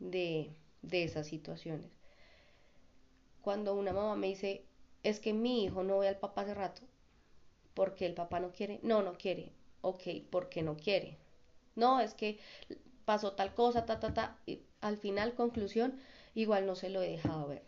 de, 0.00 0.50
de 0.82 1.04
esas 1.04 1.28
situaciones. 1.28 1.90
Cuando 3.42 3.74
una 3.74 3.92
mamá 3.92 4.16
me 4.16 4.26
dice, 4.26 4.64
es 5.04 5.20
que 5.20 5.32
mi 5.32 5.64
hijo 5.64 5.84
no 5.84 6.00
ve 6.00 6.08
al 6.08 6.18
papá 6.18 6.42
hace 6.42 6.54
rato, 6.54 6.82
porque 7.74 8.06
el 8.06 8.14
papá 8.14 8.40
no 8.40 8.50
quiere, 8.50 8.80
no, 8.82 9.02
no 9.02 9.12
quiere, 9.14 9.52
ok, 9.82 10.02
porque 10.30 10.62
no 10.62 10.76
quiere, 10.76 11.16
no, 11.76 12.00
es 12.00 12.14
que 12.14 12.40
pasó 13.04 13.34
tal 13.34 13.54
cosa, 13.54 13.86
ta, 13.86 14.00
ta, 14.00 14.12
ta, 14.12 14.38
y 14.46 14.62
al 14.80 14.98
final, 14.98 15.34
conclusión, 15.34 16.00
igual 16.36 16.66
no 16.66 16.76
se 16.76 16.90
lo 16.90 17.02
he 17.02 17.10
dejado 17.10 17.48
ver. 17.48 17.64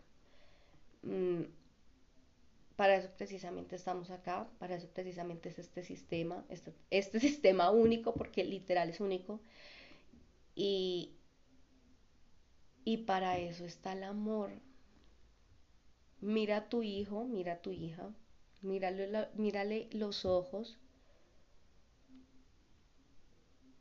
Mm, 1.03 1.43
para 2.75 2.95
eso 2.95 3.09
precisamente 3.17 3.75
estamos 3.75 4.09
acá, 4.09 4.47
para 4.59 4.75
eso 4.75 4.87
precisamente 4.93 5.49
es 5.49 5.59
este 5.59 5.83
sistema, 5.83 6.45
este, 6.49 6.73
este 6.91 7.19
sistema 7.27 7.69
único, 7.71 8.13
porque 8.13 8.43
literal 8.43 8.89
es 8.89 9.01
único, 9.01 9.39
y, 10.55 11.11
y 12.83 12.97
para 12.97 13.37
eso 13.37 13.63
está 13.63 13.93
el 13.93 14.03
amor. 14.03 14.51
Mira 16.21 16.57
a 16.57 16.69
tu 16.69 16.83
hijo, 16.83 17.25
mira 17.25 17.53
a 17.53 17.61
tu 17.63 17.71
hija, 17.71 18.13
mírale, 18.61 19.27
mírale 19.33 19.89
los 19.91 20.23
ojos 20.23 20.77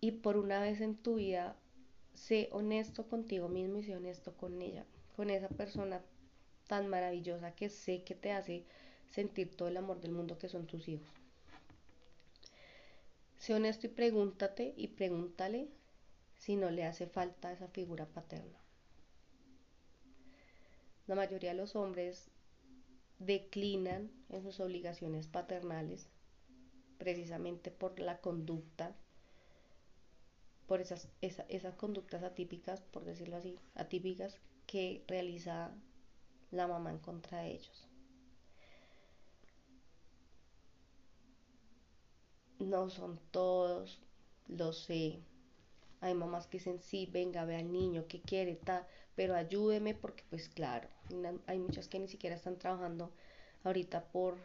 y 0.01 0.11
por 0.13 0.37
una 0.37 0.61
vez 0.61 0.81
en 0.81 0.97
tu 0.97 1.17
vida, 1.17 1.57
sé 2.19 2.49
honesto 2.53 3.07
contigo 3.07 3.49
mismo 3.49 3.79
y 3.79 3.85
sé 3.85 3.97
honesto 3.97 4.37
con 4.37 4.61
ella, 4.61 4.85
con 5.17 5.31
esa 5.31 5.49
persona 5.49 6.03
tan 6.67 6.89
maravillosa 6.89 7.55
que 7.55 7.69
sé 7.69 8.03
que 8.03 8.15
te 8.15 8.33
hace 8.33 8.65
sentir 9.11 9.57
todo 9.57 9.69
el 9.69 9.77
amor 9.77 10.01
del 10.01 10.13
mundo 10.13 10.39
que 10.39 10.49
son 10.49 10.67
tus 10.67 10.89
hijos. 10.89 11.09
Sé 13.39 13.55
honesto 13.55 13.87
y 13.87 13.91
pregúntate 13.91 14.75
y 14.77 14.89
pregúntale 14.89 15.69
si 16.37 16.57
no 16.57 16.71
le 16.71 16.85
hace 16.85 17.07
falta 17.07 17.53
esa 17.53 17.69
figura 17.69 18.07
paterna. 18.07 18.59
La 21.07 21.15
mayoría 21.15 21.51
de 21.51 21.57
los 21.57 21.75
hombres 21.75 22.29
declinan 23.19 24.11
en 24.29 24.43
sus 24.43 24.61
obligaciones 24.61 25.27
paternales 25.27 26.09
precisamente 26.99 27.71
por 27.71 27.99
la 28.01 28.19
conducta, 28.19 28.95
por 30.69 30.83
esas, 30.83 31.09
esas 31.23 31.75
conductas 31.77 32.23
atípicas, 32.23 32.83
por 32.83 33.05
decirlo 33.05 33.37
así, 33.37 33.59
atípicas 33.75 34.39
que 34.67 35.03
realiza 35.09 35.73
la 36.51 36.69
mamá 36.69 36.91
en 36.91 36.99
contra 36.99 37.41
de 37.41 37.53
ellos. 37.53 37.89
No 42.59 42.91
son 42.91 43.19
todos, 43.31 44.03
lo 44.47 44.75
sé. 44.75 45.21
Hay 46.01 46.13
mamás 46.15 46.47
que 46.47 46.59
dicen, 46.59 46.81
sí, 46.81 47.09
venga, 47.11 47.47
ve 47.47 47.57
al 47.57 47.73
niño, 47.73 48.07
que 48.07 48.21
quiere, 48.21 48.55
tal, 48.57 48.87
pero 49.17 49.35
ayúdeme 49.35 49.95
porque 49.95 50.23
pues 50.29 50.51
claro, 50.51 50.89
hay 51.47 51.59
muchas 51.59 51.89
que 51.89 51.99
ni 51.99 52.09
siquiera 52.09 52.37
están 52.37 52.59
trabajando 52.59 53.11
ahorita 53.65 54.05
por 54.13 54.37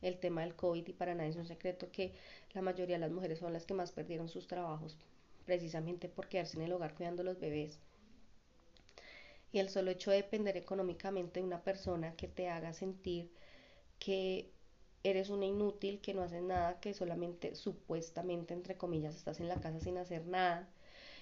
el 0.00 0.18
tema 0.18 0.40
del 0.40 0.56
COVID 0.56 0.88
y 0.88 0.92
para 0.94 1.14
nadie 1.14 1.30
es 1.30 1.36
un 1.36 1.46
secreto 1.46 1.90
que 1.92 2.14
la 2.54 2.62
mayoría 2.62 2.96
de 2.96 3.00
las 3.00 3.12
mujeres 3.12 3.38
son 3.38 3.52
las 3.52 3.66
que 3.66 3.74
más 3.74 3.92
perdieron 3.92 4.28
sus 4.28 4.46
trabajos 4.46 4.96
precisamente 5.44 6.08
por 6.08 6.28
quedarse 6.28 6.56
en 6.56 6.64
el 6.64 6.72
hogar 6.72 6.94
cuidando 6.94 7.22
a 7.22 7.24
los 7.24 7.40
bebés. 7.40 7.80
Y 9.52 9.58
el 9.58 9.68
solo 9.68 9.90
hecho 9.90 10.10
de 10.10 10.18
depender 10.18 10.56
económicamente 10.56 11.40
de 11.40 11.46
una 11.46 11.62
persona 11.62 12.16
que 12.16 12.28
te 12.28 12.48
haga 12.48 12.72
sentir 12.72 13.30
que 13.98 14.50
eres 15.04 15.30
una 15.30 15.46
inútil, 15.46 16.00
que 16.00 16.14
no 16.14 16.22
haces 16.22 16.42
nada, 16.42 16.80
que 16.80 16.94
solamente 16.94 17.54
supuestamente, 17.54 18.54
entre 18.54 18.76
comillas, 18.76 19.14
estás 19.14 19.38
en 19.40 19.48
la 19.48 19.60
casa 19.60 19.80
sin 19.80 19.98
hacer 19.98 20.26
nada 20.26 20.68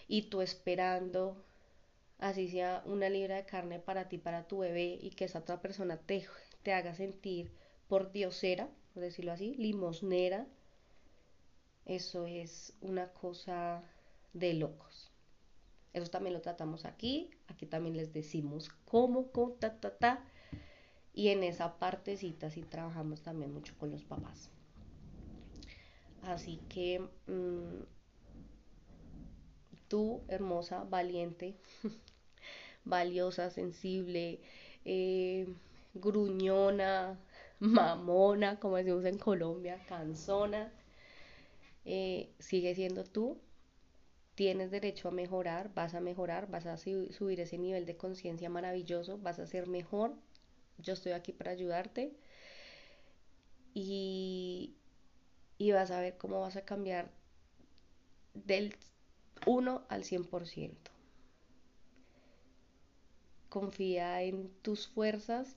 y 0.08 0.22
tú 0.22 0.40
esperando 0.40 1.44
así 2.18 2.48
sea 2.48 2.82
una 2.86 3.08
libra 3.08 3.36
de 3.36 3.44
carne 3.44 3.80
para 3.80 4.08
ti, 4.08 4.16
para 4.18 4.46
tu 4.46 4.58
bebé, 4.58 4.98
y 5.00 5.10
que 5.10 5.24
esa 5.24 5.40
otra 5.40 5.60
persona 5.60 5.96
te, 5.98 6.24
te 6.62 6.72
haga 6.72 6.94
sentir 6.94 7.52
por 7.88 8.12
diosera, 8.12 8.68
por 8.94 9.02
decirlo 9.02 9.32
así, 9.32 9.54
limosnera, 9.56 10.46
eso 11.84 12.26
es 12.26 12.74
una 12.80 13.12
cosa 13.12 13.82
de 14.32 14.54
locos. 14.54 15.10
Eso 15.92 16.10
también 16.10 16.34
lo 16.34 16.40
tratamos 16.40 16.84
aquí, 16.84 17.30
aquí 17.48 17.66
también 17.66 17.96
les 17.96 18.12
decimos 18.12 18.70
cómo, 18.86 19.30
cómo, 19.30 19.52
ta, 19.52 19.78
ta, 19.78 19.96
ta, 19.96 20.24
y 21.12 21.28
en 21.28 21.42
esa 21.42 21.78
partecita 21.78 22.50
sí 22.50 22.62
trabajamos 22.62 23.22
también 23.22 23.52
mucho 23.52 23.74
con 23.78 23.90
los 23.90 24.04
papás. 24.04 24.50
Así 26.22 26.60
que 26.68 27.00
mm, 27.26 27.82
tú, 29.88 30.22
hermosa, 30.28 30.84
valiente, 30.84 31.56
valiosa, 32.84 33.50
sensible, 33.50 34.40
eh, 34.86 35.46
gruñona, 35.94 37.18
mamona, 37.58 38.58
como 38.58 38.76
decimos 38.76 39.04
en 39.04 39.18
Colombia, 39.18 39.84
cansona, 39.86 40.72
eh, 41.84 42.30
sigue 42.38 42.74
siendo 42.74 43.04
tú. 43.04 43.38
Tienes 44.34 44.70
derecho 44.70 45.08
a 45.08 45.10
mejorar, 45.10 45.72
vas 45.74 45.94
a 45.94 46.00
mejorar, 46.00 46.50
vas 46.50 46.66
a 46.66 46.76
subir 46.76 47.40
ese 47.40 47.58
nivel 47.58 47.84
de 47.86 47.96
conciencia 47.96 48.48
maravilloso, 48.48 49.18
vas 49.18 49.38
a 49.38 49.46
ser 49.46 49.66
mejor. 49.66 50.14
Yo 50.78 50.94
estoy 50.94 51.12
aquí 51.12 51.32
para 51.32 51.50
ayudarte 51.50 52.12
y, 53.74 54.74
y 55.58 55.72
vas 55.72 55.90
a 55.90 56.00
ver 56.00 56.16
cómo 56.16 56.40
vas 56.40 56.56
a 56.56 56.64
cambiar 56.64 57.10
del 58.34 58.74
1 59.46 59.84
al 59.88 60.04
100% 60.04 60.92
confía 63.52 64.22
en 64.22 64.48
tus 64.62 64.88
fuerzas 64.88 65.56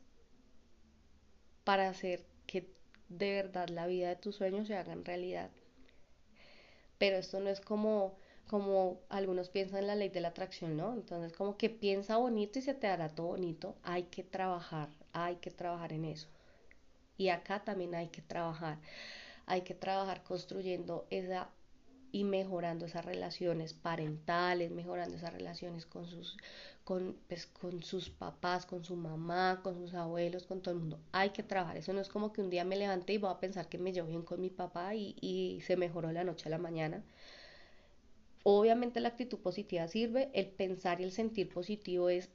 para 1.63 1.87
hacer 1.87 2.25
que 2.45 2.67
de 3.07 3.31
verdad 3.31 3.69
la 3.69 3.87
vida 3.87 4.09
de 4.09 4.17
tus 4.17 4.35
sueños 4.35 4.67
se 4.67 4.75
haga 4.75 4.91
en 4.91 5.05
realidad. 5.05 5.49
Pero 6.97 7.15
esto 7.15 7.39
no 7.39 7.49
es 7.49 7.61
como 7.61 8.17
como 8.47 8.99
algunos 9.09 9.49
piensan 9.49 9.79
en 9.81 9.87
la 9.87 9.95
ley 9.95 10.09
de 10.09 10.21
la 10.21 10.29
atracción, 10.29 10.77
¿no? 10.77 10.93
Entonces, 10.93 11.33
como 11.33 11.57
que 11.57 11.69
piensa 11.69 12.17
bonito 12.17 12.59
y 12.59 12.61
se 12.61 12.73
te 12.73 12.87
hará 12.87 13.09
todo 13.09 13.27
bonito. 13.27 13.75
Hay 13.83 14.03
que 14.03 14.23
trabajar, 14.23 14.89
hay 15.13 15.35
que 15.37 15.51
trabajar 15.51 15.93
en 15.93 16.05
eso. 16.05 16.27
Y 17.17 17.29
acá 17.29 17.63
también 17.63 17.95
hay 17.95 18.07
que 18.09 18.21
trabajar. 18.21 18.77
Hay 19.45 19.61
que 19.61 19.75
trabajar 19.75 20.23
construyendo 20.23 21.07
esa 21.09 21.49
y 22.11 22.23
mejorando 22.23 22.85
esas 22.85 23.05
relaciones 23.05 23.73
parentales, 23.73 24.71
mejorando 24.71 25.17
esas 25.17 25.33
relaciones 25.33 25.85
con 25.85 26.07
sus, 26.07 26.37
con, 26.85 27.17
pues, 27.27 27.45
con 27.47 27.83
sus 27.83 28.09
papás, 28.09 28.65
con 28.65 28.85
su 28.85 28.95
mamá, 28.95 29.61
con 29.63 29.75
sus 29.75 29.93
abuelos, 29.93 30.45
con 30.45 30.61
todo 30.61 30.73
el 30.75 30.79
mundo. 30.81 30.99
Hay 31.11 31.31
que 31.31 31.43
trabajar. 31.43 31.77
Eso 31.77 31.93
no 31.93 32.01
es 32.01 32.09
como 32.09 32.31
que 32.33 32.41
un 32.41 32.49
día 32.49 32.63
me 32.65 32.77
levante 32.77 33.13
y 33.13 33.17
voy 33.17 33.31
a 33.31 33.39
pensar 33.39 33.67
que 33.69 33.77
me 33.77 33.91
llevo 33.93 34.07
bien 34.09 34.23
con 34.23 34.41
mi 34.41 34.49
papá 34.49 34.95
y, 34.95 35.15
y 35.21 35.61
se 35.61 35.77
mejoró 35.77 36.11
la 36.13 36.23
noche 36.23 36.47
a 36.49 36.51
la 36.51 36.57
mañana. 36.57 37.03
Obviamente 38.47 38.99
la 38.99 39.07
actitud 39.07 39.39
positiva 39.39 39.87
sirve, 39.87 40.29
el 40.35 40.45
pensar 40.45 41.01
y 41.01 41.03
el 41.03 41.11
sentir 41.11 41.49
positivo 41.49 42.09
es 42.09 42.29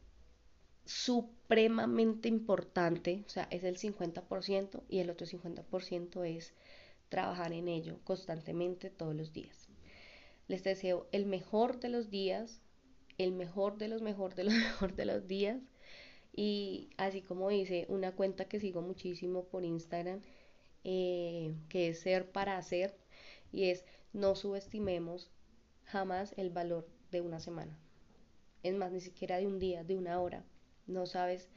supremamente 0.85 2.29
importante, 2.29 3.23
o 3.27 3.29
sea, 3.29 3.47
es 3.53 3.63
el 3.63 3.79
50% 3.79 4.83
y 4.89 4.99
el 4.99 5.09
otro 5.09 5.25
50% 5.25 6.25
es 6.25 6.53
trabajar 7.11 7.53
en 7.53 7.69
ello 7.69 8.01
constantemente 8.03 8.91
todos 8.91 9.15
los 9.15 9.33
días. 9.33 9.69
Les 10.49 10.65
deseo 10.65 11.07
el 11.13 11.27
mejor 11.27 11.79
de 11.79 11.91
los 11.91 12.11
días, 12.11 12.61
el 13.17 13.31
mejor 13.31 13.79
de 13.79 13.87
los 13.87 14.03
mejor 14.03 14.35
de 14.35 14.43
los 14.43 14.55
mejor 14.67 14.97
de 14.97 15.05
los 15.05 15.29
días. 15.29 15.63
Y 16.35 16.91
así 16.97 17.23
como 17.23 17.51
dice 17.51 17.87
una 17.89 18.17
cuenta 18.17 18.47
que 18.47 18.59
sigo 18.59 18.83
muchísimo 18.83 19.45
por 19.45 19.65
Instagram, 19.65 20.23
eh, 20.83 21.55
que 21.69 21.91
es 21.91 22.01
ser 22.01 22.33
para 22.33 22.59
hacer, 22.59 22.97
y 23.53 23.67
es 23.71 23.85
no 24.13 24.35
subestimemos 24.35 25.31
jamás 25.91 26.35
el 26.37 26.51
valor 26.51 26.89
de 27.11 27.21
una 27.21 27.41
semana. 27.41 27.79
Es 28.63 28.75
más, 28.75 28.93
ni 28.93 29.01
siquiera 29.01 29.39
de 29.39 29.47
un 29.47 29.59
día, 29.59 29.85
de 29.85 29.97
una 29.97 30.21
hora. 30.21 30.45
No 30.87 31.07
sabes 31.07 31.49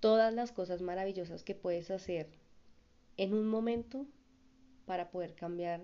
todas 0.00 0.32
las 0.32 0.52
cosas 0.52 0.82
maravillosas 0.82 1.42
que 1.42 1.54
puedes 1.54 1.90
hacer 1.90 2.28
en 3.16 3.34
un 3.34 3.48
momento 3.48 4.06
para 4.86 5.10
poder 5.10 5.34
cambiar 5.34 5.82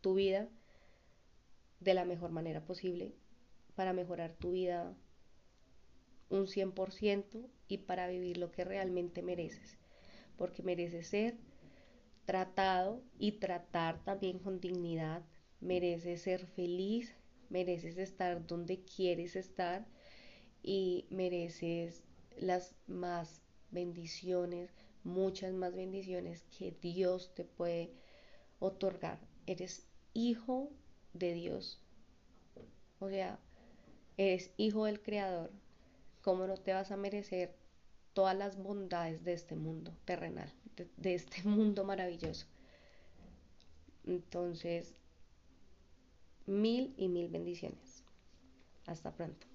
tu 0.00 0.14
vida 0.14 0.48
de 1.80 1.94
la 1.94 2.04
mejor 2.04 2.30
manera 2.30 2.64
posible 2.64 3.14
para 3.74 3.92
mejorar 3.92 4.34
tu 4.34 4.52
vida 4.52 4.94
un 6.30 6.46
100% 6.46 7.48
y 7.68 7.78
para 7.78 8.08
vivir 8.08 8.38
lo 8.38 8.50
que 8.50 8.64
realmente 8.64 9.22
mereces. 9.22 9.78
Porque 10.36 10.62
mereces 10.62 11.08
ser 11.08 11.36
tratado 12.24 13.02
y 13.18 13.32
tratar 13.32 14.02
también 14.04 14.38
con 14.38 14.60
dignidad. 14.60 15.22
Mereces 15.64 16.20
ser 16.20 16.46
feliz, 16.46 17.16
mereces 17.48 17.96
estar 17.96 18.46
donde 18.46 18.84
quieres 18.84 19.34
estar 19.34 19.86
y 20.62 21.06
mereces 21.08 22.02
las 22.36 22.74
más 22.86 23.40
bendiciones, 23.70 24.74
muchas 25.04 25.54
más 25.54 25.74
bendiciones 25.74 26.44
que 26.56 26.76
Dios 26.82 27.34
te 27.34 27.44
puede 27.44 27.94
otorgar. 28.58 29.18
Eres 29.46 29.86
hijo 30.12 30.70
de 31.14 31.32
Dios. 31.32 31.80
O 32.98 33.08
sea, 33.08 33.38
eres 34.18 34.50
hijo 34.58 34.84
del 34.84 35.00
Creador. 35.00 35.50
¿Cómo 36.20 36.46
no 36.46 36.58
te 36.58 36.74
vas 36.74 36.90
a 36.90 36.96
merecer 36.98 37.56
todas 38.12 38.36
las 38.36 38.56
bondades 38.62 39.24
de 39.24 39.32
este 39.32 39.56
mundo 39.56 39.96
terrenal, 40.04 40.52
de, 40.96 41.14
este 41.14 41.42
mundo 41.48 41.84
maravilloso? 41.84 42.46
Entonces, 44.06 44.94
mil 46.46 46.94
y 46.96 47.08
mil 47.08 47.28
bendiciones. 47.28 48.04
Hasta 48.86 49.12
pronto. 49.12 49.53